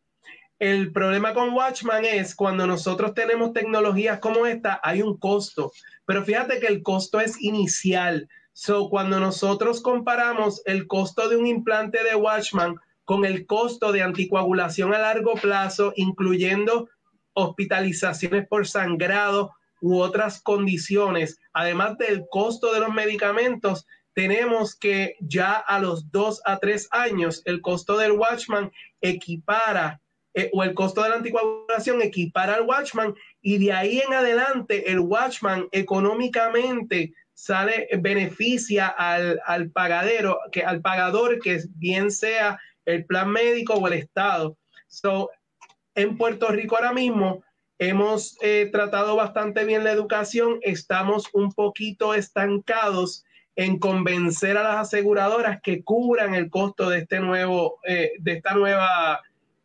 El 0.61 0.91
problema 0.91 1.33
con 1.33 1.55
Watchman 1.55 2.05
es 2.05 2.35
cuando 2.35 2.67
nosotros 2.67 3.15
tenemos 3.15 3.51
tecnologías 3.51 4.19
como 4.19 4.45
esta, 4.45 4.79
hay 4.83 5.01
un 5.01 5.17
costo, 5.17 5.71
pero 6.05 6.23
fíjate 6.23 6.59
que 6.59 6.67
el 6.67 6.83
costo 6.83 7.19
es 7.19 7.41
inicial. 7.41 8.29
So, 8.53 8.87
cuando 8.87 9.19
nosotros 9.19 9.81
comparamos 9.81 10.61
el 10.65 10.85
costo 10.85 11.29
de 11.29 11.37
un 11.37 11.47
implante 11.47 12.03
de 12.03 12.13
Watchman 12.13 12.75
con 13.05 13.25
el 13.25 13.47
costo 13.47 13.91
de 13.91 14.03
anticoagulación 14.03 14.93
a 14.93 14.99
largo 14.99 15.33
plazo, 15.33 15.93
incluyendo 15.95 16.89
hospitalizaciones 17.33 18.47
por 18.47 18.67
sangrado 18.67 19.55
u 19.81 19.97
otras 19.97 20.43
condiciones, 20.43 21.39
además 21.53 21.97
del 21.97 22.25
costo 22.29 22.71
de 22.71 22.81
los 22.81 22.93
medicamentos, 22.93 23.87
tenemos 24.13 24.75
que 24.75 25.15
ya 25.21 25.53
a 25.53 25.79
los 25.79 26.11
dos 26.11 26.39
a 26.45 26.59
tres 26.59 26.87
años 26.91 27.41
el 27.45 27.61
costo 27.61 27.97
del 27.97 28.11
Watchman 28.11 28.71
equipara 29.01 29.99
eh, 30.33 30.49
o 30.53 30.63
el 30.63 30.73
costo 30.73 31.03
de 31.03 31.09
la 31.09 31.15
anticoagulación 31.15 32.01
equipara 32.01 32.55
al 32.55 32.61
Watchman 32.61 33.13
y 33.41 33.57
de 33.57 33.73
ahí 33.73 33.99
en 33.99 34.13
adelante 34.13 34.91
el 34.91 34.99
Watchman 34.99 35.67
económicamente 35.71 37.13
sale, 37.33 37.89
beneficia 37.99 38.87
al, 38.87 39.71
pagadero, 39.71 40.39
que, 40.51 40.63
al 40.63 40.81
pagador, 40.81 41.39
que 41.39 41.61
bien 41.75 42.11
sea 42.11 42.59
el 42.85 43.05
plan 43.05 43.29
médico 43.29 43.73
o 43.73 43.87
el 43.87 43.93
Estado. 43.93 44.57
So, 44.87 45.31
en 45.95 46.17
Puerto 46.17 46.49
Rico 46.49 46.75
ahora 46.75 46.93
mismo 46.93 47.43
hemos 47.79 48.37
eh, 48.41 48.69
tratado 48.71 49.15
bastante 49.15 49.65
bien 49.65 49.83
la 49.83 49.91
educación, 49.91 50.59
estamos 50.61 51.27
un 51.33 51.51
poquito 51.51 52.13
estancados 52.13 53.25
en 53.55 53.79
convencer 53.79 54.55
a 54.57 54.63
las 54.63 54.75
aseguradoras 54.87 55.59
que 55.61 55.83
cubran 55.83 56.35
el 56.35 56.49
costo 56.49 56.89
de 56.89 56.99
este 56.99 57.19
nuevo, 57.19 57.79
eh, 57.85 58.11
de 58.19 58.33
esta 58.33 58.53
nueva 58.53 59.21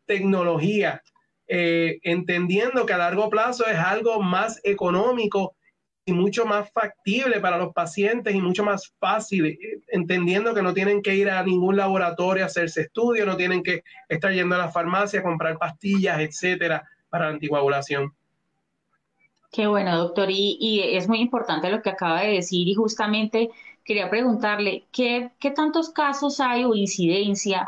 tecnología, 0.07 1.03
eh, 1.49 1.99
entendiendo 2.03 2.87
que 2.87 2.93
a 2.93 2.99
largo 2.99 3.29
plazo 3.31 3.67
es 3.67 3.77
algo 3.77 4.23
más 4.23 4.61
económico 4.65 5.57
y 6.05 6.13
mucho 6.13 6.47
más 6.47 6.71
factible 6.73 7.41
para 7.41 7.59
los 7.59 7.73
pacientes 7.73 8.35
y 8.35 8.41
mucho 8.41 8.65
más 8.65 8.93
fácil, 9.01 9.47
eh, 9.47 9.59
entendiendo 9.89 10.55
que 10.55 10.63
no 10.63 10.73
tienen 10.73 11.03
que 11.03 11.15
ir 11.15 11.29
a 11.29 11.43
ningún 11.43 11.77
laboratorio 11.77 12.45
a 12.45 12.47
hacerse 12.47 12.83
estudios, 12.83 13.27
no 13.27 13.37
tienen 13.37 13.63
que 13.63 13.83
estar 14.09 14.33
yendo 14.33 14.55
a 14.55 14.59
la 14.59 14.69
farmacia 14.69 15.21
a 15.21 15.25
comprar 15.25 15.59
pastillas, 15.59 16.21
etcétera, 16.21 16.85
para 17.09 17.27
la 17.27 17.33
anticoagulación. 17.33 18.13
Qué 19.51 19.67
bueno, 19.67 19.97
doctor. 19.97 20.29
Y, 20.31 20.83
es 20.83 21.09
muy 21.09 21.21
importante 21.21 21.71
lo 21.71 21.83
que 21.83 21.91
acaba 21.91 22.21
de 22.21 22.33
decir 22.33 22.69
y 22.69 22.75
justamente 22.75 23.51
quería 23.85 24.11
preguntarle, 24.11 24.85
¿qué, 24.93 25.31
tantos 25.55 25.91
casos 25.91 26.41
hay 26.41 26.65
o 26.65 26.75
incidencia 26.75 27.67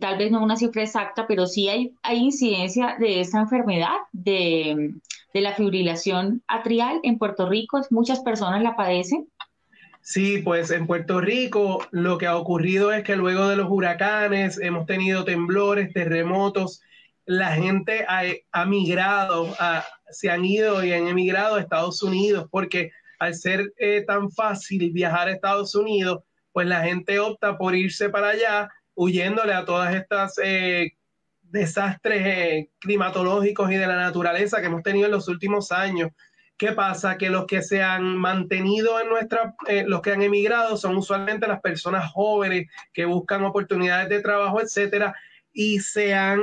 tal 0.00 0.18
vez 0.18 0.30
no 0.30 0.42
una 0.42 0.56
cifra 0.56 0.82
exacta, 0.82 1.26
pero 1.26 1.46
sí 1.46 1.68
hay, 1.68 1.94
hay 2.02 2.18
incidencia 2.18 2.96
de 2.98 3.20
esta 3.20 3.40
enfermedad, 3.40 3.94
de, 4.12 4.94
la 5.32 5.54
fibrilación 5.54 6.42
atrial 6.48 7.00
en 7.02 7.16
Puerto 7.16 7.48
Rico. 7.48 7.80
Muchas 7.90 8.20
personas 8.20 8.62
la 8.62 8.76
padecen. 8.76 9.28
Sí, 10.02 10.38
pues 10.38 10.70
en 10.70 10.86
Puerto 10.86 11.20
Rico 11.20 11.86
lo 11.92 12.18
que 12.18 12.26
ha 12.26 12.36
ocurrido 12.36 12.92
es 12.92 13.04
que 13.04 13.16
luego 13.16 13.48
de 13.48 13.56
los 13.56 13.68
huracanes 13.70 14.58
hemos 14.58 14.86
tenido 14.86 15.24
temblores, 15.24 15.92
terremotos, 15.92 16.82
la 17.26 17.52
gente 17.52 18.04
ha, 18.08 18.64
migrado, 18.64 19.54
se 20.10 20.30
han 20.30 20.44
ido 20.44 20.84
y 20.84 20.92
han 20.92 21.06
emigrado 21.06 21.54
a 21.54 21.60
Estados 21.60 22.02
Unidos 22.02 22.48
porque 22.50 22.90
al 23.20 23.34
ser 23.34 23.72
eh, 23.78 24.02
tan 24.06 24.30
fácil 24.32 24.90
viajar 24.90 25.28
a 25.28 25.32
Estados 25.32 25.74
Unidos, 25.74 26.24
pues 26.52 26.66
la 26.66 26.82
gente 26.82 27.20
opta 27.20 27.56
por 27.56 27.76
irse 27.76 28.08
para 28.08 28.30
allá 28.30 28.68
huyéndole 29.02 29.54
a 29.54 29.64
todas 29.64 29.94
estas 29.94 30.38
eh, 30.44 30.92
desastres 31.40 32.22
eh, 32.22 32.70
climatológicos 32.80 33.72
y 33.72 33.76
de 33.76 33.86
la 33.86 33.96
naturaleza 33.96 34.60
que 34.60 34.66
hemos 34.66 34.82
tenido 34.82 35.06
en 35.06 35.12
los 35.12 35.26
últimos 35.26 35.72
años. 35.72 36.10
¿Qué 36.58 36.72
pasa? 36.72 37.16
Que 37.16 37.30
los 37.30 37.46
que 37.46 37.62
se 37.62 37.82
han 37.82 38.18
mantenido 38.18 39.00
en 39.00 39.08
nuestra, 39.08 39.54
eh, 39.68 39.84
los 39.86 40.02
que 40.02 40.12
han 40.12 40.20
emigrado 40.20 40.76
son 40.76 40.96
usualmente 40.96 41.48
las 41.48 41.62
personas 41.62 42.12
jóvenes 42.12 42.68
que 42.92 43.06
buscan 43.06 43.42
oportunidades 43.42 44.10
de 44.10 44.20
trabajo, 44.20 44.60
etcétera, 44.60 45.14
y 45.50 45.80
se 45.80 46.12
han 46.14 46.42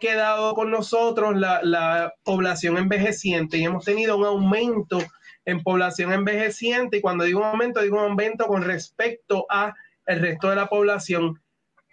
quedado 0.00 0.54
con 0.54 0.70
nosotros 0.70 1.36
la, 1.36 1.60
la 1.62 2.14
población 2.22 2.78
envejeciente 2.78 3.58
y 3.58 3.64
hemos 3.64 3.84
tenido 3.84 4.16
un 4.16 4.24
aumento 4.24 4.98
en 5.44 5.62
población 5.62 6.12
envejeciente 6.12 6.98
y 6.98 7.00
cuando 7.02 7.24
digo 7.24 7.40
un 7.40 7.46
aumento, 7.46 7.80
digo 7.80 7.96
un 7.96 8.10
aumento 8.10 8.46
con 8.46 8.62
respecto 8.62 9.46
a 9.50 9.74
el 10.06 10.20
resto 10.20 10.48
de 10.48 10.56
la 10.56 10.66
población. 10.66 11.40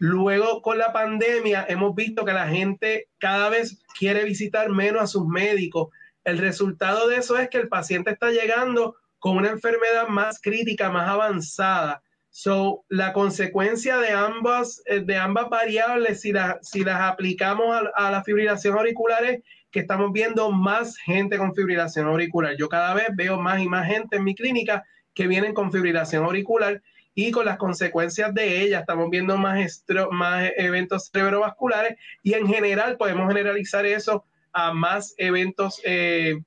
Luego, 0.06 0.62
con 0.62 0.78
la 0.78 0.92
pandemia, 0.92 1.66
hemos 1.70 1.96
visto 1.96 2.26
que 2.26 2.34
la 2.34 2.50
gente 2.50 3.08
cada 3.20 3.48
vez 3.48 3.82
quiere 3.98 4.26
visitar 4.26 4.70
menos 4.70 5.02
a 5.02 5.08
sus 5.08 5.26
médicos. 5.26 5.88
El 6.26 6.40
resultado 6.40 7.08
de 7.08 7.16
eso 7.16 7.38
es 7.38 7.48
que 7.48 7.58
el 7.58 7.70
paciente 7.70 8.12
está 8.12 8.30
llegando 8.30 8.98
con 9.18 9.38
una 9.38 9.52
enfermedad 9.52 10.10
más 10.10 10.42
crítica, 10.42 10.90
más 10.90 11.08
avanzada. 11.08 12.04
So, 12.30 12.84
la 12.90 13.14
consecuencia 13.14 13.98
de 13.98 14.12
ambas, 14.12 14.84
eh, 14.88 15.00
de 15.00 15.16
ambas 15.16 15.50
variables, 15.50 16.20
si, 16.20 16.34
si 16.64 16.84
las 16.84 17.00
aplicamos 17.00 17.74
a, 17.74 18.08
a 18.08 18.12
la 18.12 18.26
fibrilación 18.26 18.78
auricular, 18.78 19.24
es 19.24 19.42
que 19.72 19.80
estamos 19.80 20.12
viendo 20.12 20.52
más 20.52 20.98
gente 20.98 21.38
con 21.38 21.56
fibrilación 21.56 22.08
auricular. 22.08 22.58
Yo 22.58 22.68
cada 22.68 22.94
vez 22.94 23.08
veo 23.16 23.40
más 23.40 23.62
y 23.62 23.70
más 23.70 23.88
gente 23.88 24.18
en 24.18 24.26
mi 24.26 24.36
clínica 24.36 24.84
que 25.14 25.28
vienen 25.28 25.54
con 25.54 25.72
fibrilación 25.72 26.26
auricular 26.26 26.82
y 27.16 27.32
con 27.32 27.46
las 27.46 27.58
consecuencias 27.58 28.34
de 28.34 28.62
ella. 28.62 28.80
Estamos 28.80 29.10
viendo 29.10 29.38
más, 29.38 29.80
eventos 30.58 31.10
cerebrovasculares 31.12 31.98
y 32.22 32.34
en 32.34 32.48
general 32.48 32.98
podemos 32.98 33.28
generalizar 33.28 33.86
eso 33.86 34.26
a 34.52 34.74
más 34.74 35.14
eventos 35.18 35.82
eh, 35.84 36.42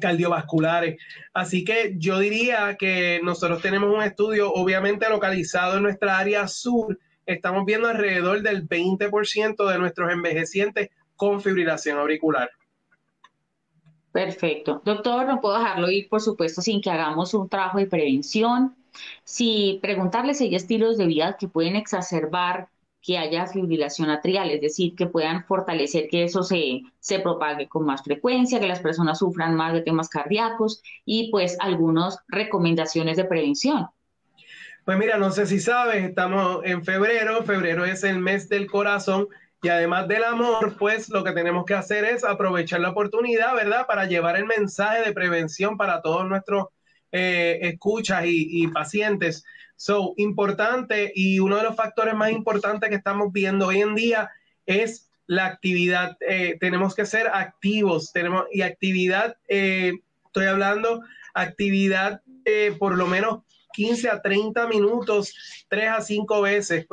cardiovasculares. 0.00 0.98
Así 1.32 1.64
que 1.64 1.94
yo 1.96 2.18
diría 2.18 2.76
que 2.78 3.20
nosotros 3.22 3.62
tenemos 3.62 3.94
un 3.94 4.02
estudio 4.02 4.52
obviamente 4.52 5.08
localizado 5.08 5.76
en 5.76 5.82
nuestra 5.84 6.18
área 6.18 6.46
sur. 6.48 6.98
Estamos 7.26 7.64
viendo 7.64 7.88
alrededor 7.88 8.42
del 8.42 8.68
20% 8.68 9.70
de 9.70 9.78
nuestros 9.78 10.12
envejecientes 10.12 10.90
con 11.16 11.40
fibrilación 11.40 11.98
auricular. 11.98 12.50
Perfecto. 14.12 14.80
Doctor, 14.84 15.26
no 15.26 15.40
puedo 15.40 15.58
dejarlo 15.58 15.90
ir, 15.90 16.08
por 16.08 16.20
supuesto, 16.20 16.62
sin 16.62 16.80
que 16.80 16.90
hagamos 16.90 17.34
un 17.34 17.48
trabajo 17.48 17.78
de 17.78 17.86
prevención. 17.86 18.74
Si 19.24 19.78
preguntarle 19.82 20.34
si 20.34 20.44
hay 20.44 20.54
estilos 20.54 20.98
de 20.98 21.06
vida 21.06 21.36
que 21.38 21.48
pueden 21.48 21.76
exacerbar 21.76 22.68
que 23.00 23.16
haya 23.16 23.46
fibrilación 23.46 24.10
atrial, 24.10 24.50
es 24.50 24.60
decir, 24.60 24.94
que 24.94 25.06
puedan 25.06 25.44
fortalecer 25.44 26.08
que 26.08 26.24
eso 26.24 26.42
se, 26.42 26.82
se 26.98 27.20
propague 27.20 27.68
con 27.68 27.86
más 27.86 28.02
frecuencia, 28.02 28.60
que 28.60 28.66
las 28.66 28.80
personas 28.80 29.20
sufran 29.20 29.54
más 29.54 29.72
de 29.72 29.82
temas 29.82 30.08
cardíacos 30.08 30.82
y 31.04 31.30
pues 31.30 31.56
algunas 31.60 32.18
recomendaciones 32.28 33.16
de 33.16 33.24
prevención. 33.24 33.86
Pues 34.84 34.98
mira, 34.98 35.18
no 35.18 35.30
sé 35.30 35.46
si 35.46 35.60
sabes, 35.60 36.02
estamos 36.04 36.60
en 36.64 36.82
febrero, 36.82 37.42
febrero 37.44 37.84
es 37.84 38.04
el 38.04 38.18
mes 38.18 38.48
del 38.48 38.66
corazón 38.66 39.28
y 39.62 39.68
además 39.68 40.08
del 40.08 40.24
amor, 40.24 40.76
pues 40.78 41.08
lo 41.08 41.24
que 41.24 41.32
tenemos 41.32 41.64
que 41.64 41.74
hacer 41.74 42.04
es 42.04 42.24
aprovechar 42.24 42.80
la 42.80 42.90
oportunidad, 42.90 43.54
¿verdad? 43.54 43.86
Para 43.86 44.06
llevar 44.06 44.36
el 44.36 44.46
mensaje 44.46 45.02
de 45.02 45.12
prevención 45.12 45.76
para 45.76 46.00
todos 46.00 46.26
nuestros 46.28 46.68
eh, 47.12 47.58
escuchas 47.62 48.24
y, 48.26 48.66
pacientes. 48.68 49.44
So, 49.76 50.14
importante 50.16 51.12
y 51.14 51.38
uno 51.38 51.56
de 51.56 51.62
los 51.62 51.76
factores 51.76 52.14
más 52.14 52.32
importantes 52.32 52.88
que 52.88 52.96
estamos 52.96 53.32
viendo 53.32 53.68
hoy 53.68 53.80
en 53.80 53.94
día 53.94 54.30
es 54.66 55.10
la 55.26 55.46
actividad. 55.46 56.16
Eh, 56.20 56.56
tenemos 56.58 56.94
que 56.94 57.06
ser 57.06 57.28
activos, 57.28 58.12
tenemos 58.12 58.44
y 58.52 58.62
actividad, 58.62 59.36
eh, 59.48 59.92
estoy 60.26 60.46
hablando 60.46 61.02
actividad 61.34 62.22
por 62.78 62.96
lo 62.96 63.06
menos 63.06 63.40
15 63.74 64.08
a 64.08 64.22
30 64.22 64.66
minutos, 64.68 65.34
3 65.68 65.90
a 65.90 66.00
5 66.00 66.40
veces, 66.40 66.86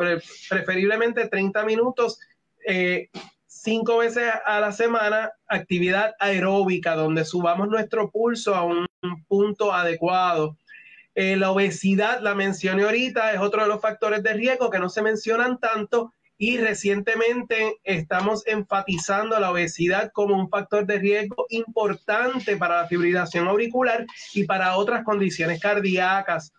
preferiblemente 0.49 1.29
30 1.29 1.63
minutos 1.63 2.19
eh, 2.65 3.09
cinco 3.47 3.97
veces 3.97 4.31
a 4.45 4.59
la 4.59 4.71
semana 4.71 5.31
actividad 5.47 6.15
aeróbica, 6.19 6.95
donde 6.95 7.25
subamos 7.25 7.67
nuestro 7.67 8.11
pulso 8.11 8.55
a 8.55 8.63
un 8.63 8.85
punto 9.27 9.73
adecuado. 9.73 10.57
Eh, 11.15 11.37
la 11.37 11.51
obesidad, 11.51 12.19
la 12.21 12.35
mencioné 12.35 12.83
ahorita, 12.83 13.33
es 13.33 13.39
otro 13.39 13.61
de 13.61 13.69
los 13.69 13.81
factores 13.81 14.21
de 14.21 14.33
riesgo 14.33 14.69
que 14.69 14.79
no 14.79 14.89
se 14.89 15.01
mencionan 15.01 15.59
tanto 15.59 16.11
y 16.37 16.57
recientemente 16.57 17.77
estamos 17.83 18.45
enfatizando 18.45 19.39
la 19.39 19.51
obesidad 19.51 20.11
como 20.13 20.37
un 20.37 20.49
factor 20.49 20.85
de 20.85 20.99
riesgo 20.99 21.45
importante 21.49 22.57
para 22.57 22.81
la 22.81 22.87
fibrilación 22.87 23.47
auricular 23.47 24.05
y 24.33 24.43
para 24.43 24.75
otras 24.75 25.05
condiciones 25.05 25.61
cardíacas. 25.61 26.51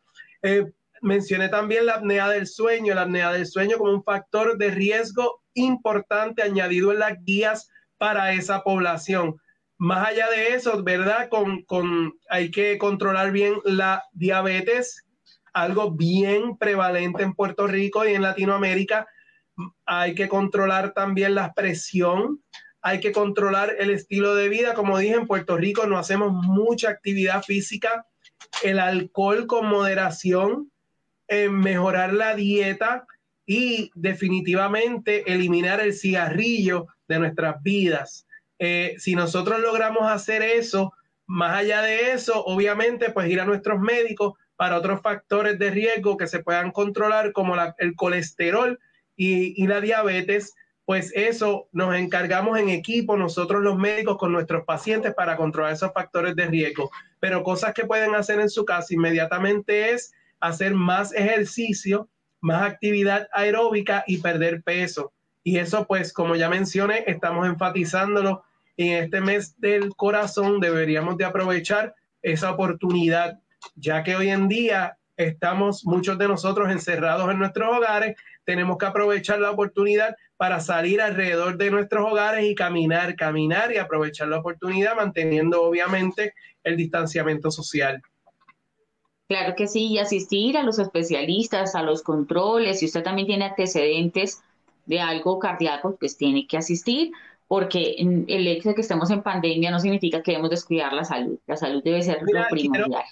Eh, 0.42 0.64
mencioné 1.02 1.48
también 1.50 1.87
la 1.87 1.94
apnea 1.94 2.28
del 2.28 2.46
sueño, 2.46 2.94
la 2.94 3.02
apnea 3.02 3.32
del 3.32 3.46
sueño 3.46 3.76
como 3.76 3.92
un 3.92 4.02
factor 4.02 4.56
de 4.56 4.70
riesgo 4.70 5.42
importante 5.52 6.42
añadido 6.42 6.92
en 6.92 7.00
las 7.00 7.22
guías 7.22 7.70
para 7.98 8.32
esa 8.32 8.62
población. 8.62 9.37
Más 9.78 10.08
allá 10.08 10.28
de 10.30 10.54
eso, 10.54 10.82
¿verdad? 10.82 11.28
Con, 11.28 11.62
con, 11.62 12.14
hay 12.30 12.50
que 12.50 12.78
controlar 12.78 13.30
bien 13.30 13.54
la 13.64 14.04
diabetes, 14.12 15.04
algo 15.52 15.90
bien 15.90 16.56
prevalente 16.56 17.22
en 17.22 17.34
Puerto 17.34 17.66
Rico 17.66 18.06
y 18.06 18.14
en 18.14 18.22
Latinoamérica. 18.22 19.06
Hay 19.84 20.14
que 20.14 20.28
controlar 20.28 20.92
también 20.92 21.34
la 21.34 21.52
presión, 21.52 22.42
hay 22.80 23.00
que 23.00 23.12
controlar 23.12 23.74
el 23.78 23.90
estilo 23.90 24.34
de 24.34 24.48
vida. 24.48 24.74
Como 24.74 24.98
dije, 24.98 25.14
en 25.14 25.26
Puerto 25.26 25.56
Rico 25.56 25.86
no 25.86 25.98
hacemos 25.98 26.32
mucha 26.32 26.90
actividad 26.90 27.42
física, 27.42 28.06
el 28.62 28.78
alcohol 28.78 29.46
con 29.46 29.66
moderación, 29.66 30.70
en 31.28 31.58
mejorar 31.58 32.12
la 32.12 32.34
dieta, 32.36 33.06
y 33.46 33.92
definitivamente 33.94 35.32
eliminar 35.32 35.80
el 35.80 35.94
cigarrillo 35.94 36.88
de 37.06 37.20
nuestras 37.20 37.62
vidas. 37.62 38.25
Eh, 38.58 38.94
si 38.98 39.14
nosotros 39.14 39.60
logramos 39.60 40.10
hacer 40.10 40.42
eso, 40.42 40.92
más 41.26 41.56
allá 41.56 41.82
de 41.82 42.12
eso, 42.12 42.44
obviamente, 42.44 43.10
pues 43.10 43.28
ir 43.28 43.40
a 43.40 43.44
nuestros 43.44 43.80
médicos 43.80 44.34
para 44.56 44.76
otros 44.76 45.02
factores 45.02 45.58
de 45.58 45.70
riesgo 45.70 46.16
que 46.16 46.26
se 46.26 46.42
puedan 46.42 46.70
controlar, 46.70 47.32
como 47.32 47.56
el 47.78 47.94
colesterol 47.94 48.78
y, 49.16 49.62
y 49.62 49.66
la 49.66 49.80
diabetes, 49.80 50.54
pues 50.86 51.12
eso 51.14 51.68
nos 51.72 51.94
encargamos 51.96 52.58
en 52.58 52.68
equipo, 52.68 53.16
nosotros 53.16 53.60
los 53.62 53.76
médicos 53.76 54.16
con 54.18 54.32
nuestros 54.32 54.64
pacientes 54.64 55.12
para 55.14 55.36
controlar 55.36 55.72
esos 55.72 55.92
factores 55.92 56.36
de 56.36 56.46
riesgo. 56.46 56.90
Pero 57.18 57.42
cosas 57.42 57.74
que 57.74 57.84
pueden 57.84 58.14
hacer 58.14 58.40
en 58.40 58.48
su 58.48 58.64
casa 58.64 58.94
inmediatamente 58.94 59.90
es 59.92 60.12
hacer 60.38 60.74
más 60.74 61.12
ejercicio, 61.12 62.08
más 62.40 62.62
actividad 62.62 63.28
aeróbica 63.32 64.04
y 64.06 64.18
perder 64.18 64.62
peso. 64.62 65.12
Y 65.42 65.58
eso, 65.58 65.86
pues, 65.86 66.12
como 66.12 66.36
ya 66.36 66.48
mencioné, 66.48 67.02
estamos 67.06 67.46
enfatizándolo 67.46 68.44
en 68.76 69.04
este 69.04 69.20
mes 69.20 69.58
del 69.60 69.94
corazón. 69.94 70.60
Deberíamos 70.60 71.16
de 71.16 71.24
aprovechar 71.24 71.94
esa 72.22 72.52
oportunidad, 72.52 73.38
ya 73.74 74.02
que 74.02 74.16
hoy 74.16 74.30
en 74.30 74.48
día 74.48 74.98
estamos 75.16 75.84
muchos 75.84 76.18
de 76.18 76.28
nosotros 76.28 76.70
encerrados 76.70 77.30
en 77.30 77.38
nuestros 77.38 77.74
hogares. 77.74 78.16
Tenemos 78.44 78.78
que 78.78 78.86
aprovechar 78.86 79.40
la 79.40 79.50
oportunidad 79.50 80.14
para 80.36 80.60
salir 80.60 81.00
alrededor 81.00 81.56
de 81.56 81.70
nuestros 81.70 82.10
hogares 82.10 82.44
y 82.44 82.54
caminar, 82.54 83.16
caminar 83.16 83.72
y 83.72 83.78
aprovechar 83.78 84.28
la 84.28 84.38
oportunidad 84.38 84.94
manteniendo 84.94 85.62
obviamente 85.62 86.34
el 86.62 86.76
distanciamiento 86.76 87.50
social. 87.50 88.02
Claro 89.28 89.54
que 89.56 89.66
sí, 89.66 89.86
y 89.86 89.98
asistir 89.98 90.56
a 90.56 90.62
los 90.62 90.78
especialistas, 90.78 91.74
a 91.74 91.82
los 91.82 92.02
controles, 92.02 92.78
si 92.78 92.86
usted 92.86 93.02
también 93.02 93.26
tiene 93.26 93.46
antecedentes 93.46 94.42
de 94.84 95.00
algo 95.00 95.40
cardíaco, 95.40 95.96
pues 95.96 96.16
tiene 96.16 96.46
que 96.46 96.56
asistir, 96.56 97.10
porque 97.48 97.94
el 97.98 98.46
hecho 98.48 98.70
de 98.70 98.74
que 98.74 98.80
estemos 98.80 99.11
en 99.11 99.22
pandemia 99.22 99.70
no 99.70 99.78
significa 99.78 100.22
que 100.22 100.32
debemos 100.32 100.50
descuidar 100.50 100.92
la 100.92 101.04
salud. 101.04 101.38
La 101.46 101.56
salud 101.56 101.82
debe 101.85 102.02
ser 102.02 102.18
lo 102.22 102.44
primordial. 102.50 103.04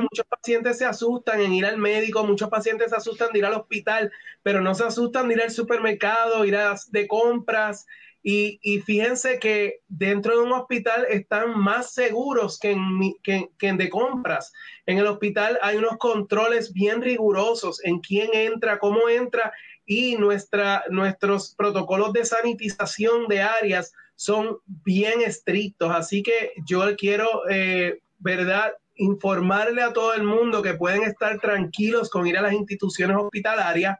muchos 0.00 0.26
pacientes 0.28 0.78
se 0.78 0.86
asustan 0.86 1.40
en 1.40 1.52
ir 1.52 1.64
al 1.64 1.78
médico, 1.78 2.24
muchos 2.24 2.48
pacientes 2.48 2.90
se 2.90 2.96
asustan 2.96 3.32
de 3.32 3.38
ir 3.38 3.44
al 3.44 3.54
hospital, 3.54 4.10
pero 4.42 4.60
no 4.60 4.74
se 4.74 4.84
asustan 4.84 5.28
de 5.28 5.34
ir 5.34 5.42
al 5.42 5.50
supermercado, 5.50 6.44
ir 6.44 6.56
a, 6.56 6.74
de 6.90 7.06
compras, 7.06 7.86
y, 8.22 8.80
fíjense 8.84 9.38
que 9.38 9.80
dentro 9.88 10.36
de 10.36 10.44
un 10.44 10.52
hospital 10.52 11.06
están 11.08 11.58
más 11.58 11.94
seguros 11.94 12.58
que 12.58 12.72
en, 12.72 13.14
que, 13.22 13.48
en, 13.60 13.76
de 13.78 13.88
compras. 13.88 14.52
En 14.84 14.98
el 14.98 15.06
hospital 15.06 15.58
hay 15.62 15.78
unos 15.78 15.96
controles 15.96 16.72
bien 16.72 17.00
rigurosos 17.00 17.82
en 17.82 18.00
quién 18.00 18.28
entra, 18.34 18.78
cómo 18.78 19.08
entra 19.08 19.52
y 19.92 20.16
nuestros 20.16 21.52
protocolos 21.56 22.12
de 22.12 22.24
sanitización 22.24 23.26
de 23.26 23.42
áreas 23.42 23.92
son 24.14 24.58
bien 24.84 25.20
estrictos. 25.20 25.90
Así 25.92 26.22
que 26.22 26.52
yo 26.64 26.84
quiero, 26.96 27.26
eh, 27.50 27.98
¿verdad? 28.20 28.74
Informarle 28.94 29.82
a 29.82 29.92
todo 29.92 30.14
el 30.14 30.22
mundo 30.22 30.62
que 30.62 30.74
pueden 30.74 31.02
estar 31.02 31.40
tranquilos 31.40 32.08
con 32.08 32.24
ir 32.28 32.38
a 32.38 32.42
las 32.42 32.52
instituciones 32.52 33.16
hospitalarias. 33.16 33.98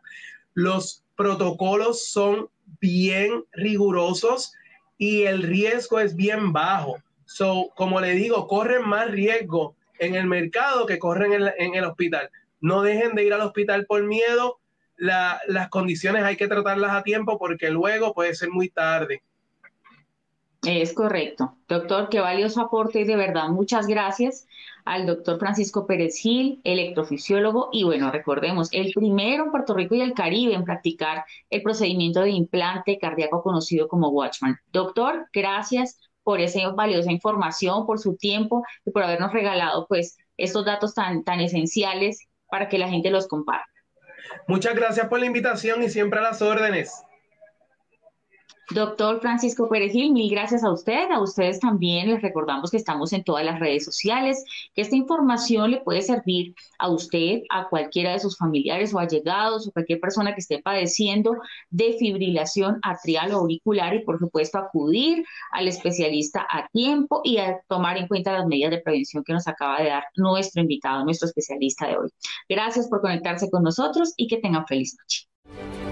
Los 0.54 1.02
protocolos 1.16 2.06
son 2.06 2.48
bien 2.80 3.44
rigurosos 3.50 4.52
y 4.96 5.24
el 5.24 5.42
riesgo 5.42 5.98
es 5.98 6.14
bien 6.14 6.52
bajo. 6.52 6.98
So, 7.24 7.72
como 7.74 8.00
le 8.00 8.12
digo, 8.12 8.46
corren 8.46 8.88
más 8.88 9.10
riesgo 9.10 9.74
en 9.98 10.14
el 10.14 10.26
mercado 10.26 10.86
que 10.86 11.00
corren 11.00 11.32
en, 11.32 11.74
el 11.74 11.84
hospital. 11.84 12.30
No 12.60 12.82
dejen 12.82 13.16
de 13.16 13.24
ir 13.24 13.34
al 13.34 13.40
hospital 13.40 13.86
por 13.86 14.04
miedo. 14.04 14.60
Las 15.00 15.68
condiciones 15.70 16.24
hay 16.24 16.36
que 16.36 16.48
tratarlas 16.48 16.92
a 16.92 17.02
tiempo 17.02 17.38
porque 17.38 17.70
luego 17.70 18.12
puede 18.12 18.34
ser 18.34 18.50
muy 18.50 18.68
tarde. 18.68 19.22
Es 20.62 20.92
correcto. 20.92 21.56
Doctor, 21.68 22.10
qué 22.10 22.20
valioso 22.20 22.60
aporte 22.60 23.00
y 23.00 23.04
de 23.04 23.16
verdad 23.16 23.48
muchas 23.48 23.86
gracias 23.86 24.46
al 24.84 25.06
doctor 25.06 25.38
Francisco 25.38 25.86
Pérez 25.86 26.18
Gil, 26.18 26.60
electrofisiólogo 26.64 27.70
y 27.72 27.84
bueno, 27.84 28.10
recordemos, 28.10 28.68
el 28.72 28.92
primero 28.92 29.44
en 29.44 29.50
Puerto 29.50 29.72
Rico 29.72 29.94
y 29.94 30.02
el 30.02 30.12
Caribe 30.12 30.54
en 30.54 30.64
practicar 30.64 31.24
el 31.48 31.62
procedimiento 31.62 32.20
de 32.20 32.30
implante 32.30 32.98
cardíaco 32.98 33.42
conocido 33.42 33.88
como 33.88 34.08
Watchman. 34.08 34.58
Doctor, 34.70 35.28
gracias 35.32 35.98
por 36.22 36.40
esa 36.40 36.68
valiosa 36.70 37.10
información, 37.10 37.86
por 37.86 37.98
su 37.98 38.16
tiempo 38.16 38.62
y 38.84 38.90
por 38.90 39.02
habernos 39.02 39.32
regalado 39.32 39.86
pues 39.86 40.18
estos 40.36 40.66
datos 40.66 40.94
tan, 40.94 41.24
tan 41.24 41.40
esenciales 41.40 42.28
para 42.50 42.68
que 42.68 42.78
la 42.78 42.88
gente 42.88 43.10
los 43.10 43.28
comparta. 43.28 43.69
Muchas 44.46 44.74
gracias 44.74 45.08
por 45.08 45.20
la 45.20 45.26
invitación 45.26 45.82
y 45.82 45.88
siempre 45.88 46.20
a 46.20 46.22
las 46.22 46.42
órdenes. 46.42 47.04
Doctor 48.72 49.20
Francisco 49.20 49.68
Perejil, 49.68 50.12
mil 50.12 50.30
gracias 50.30 50.62
a 50.62 50.70
usted. 50.70 51.10
A 51.10 51.20
ustedes 51.20 51.58
también 51.58 52.08
les 52.08 52.22
recordamos 52.22 52.70
que 52.70 52.76
estamos 52.76 53.12
en 53.12 53.24
todas 53.24 53.44
las 53.44 53.58
redes 53.58 53.84
sociales, 53.84 54.44
que 54.74 54.82
esta 54.82 54.94
información 54.94 55.72
le 55.72 55.80
puede 55.80 56.02
servir 56.02 56.54
a 56.78 56.88
usted, 56.88 57.40
a 57.50 57.68
cualquiera 57.68 58.12
de 58.12 58.20
sus 58.20 58.38
familiares 58.38 58.94
o 58.94 59.00
allegados 59.00 59.66
o 59.66 59.72
cualquier 59.72 59.98
persona 59.98 60.34
que 60.34 60.40
esté 60.40 60.62
padeciendo 60.62 61.34
de 61.70 61.94
fibrilación 61.98 62.78
atrial 62.82 63.32
o 63.32 63.38
auricular 63.38 63.92
y 63.92 64.04
por 64.04 64.20
supuesto 64.20 64.58
acudir 64.58 65.24
al 65.50 65.66
especialista 65.66 66.46
a 66.48 66.68
tiempo 66.68 67.22
y 67.24 67.38
a 67.38 67.58
tomar 67.66 67.96
en 67.96 68.06
cuenta 68.06 68.32
las 68.32 68.46
medidas 68.46 68.70
de 68.70 68.82
prevención 68.82 69.24
que 69.24 69.32
nos 69.32 69.48
acaba 69.48 69.82
de 69.82 69.88
dar 69.88 70.04
nuestro 70.16 70.62
invitado, 70.62 71.04
nuestro 71.04 71.26
especialista 71.26 71.88
de 71.88 71.98
hoy. 71.98 72.08
Gracias 72.48 72.86
por 72.88 73.00
conectarse 73.00 73.50
con 73.50 73.64
nosotros 73.64 74.14
y 74.16 74.28
que 74.28 74.36
tengan 74.36 74.64
feliz 74.68 74.96
noche. 74.96 75.89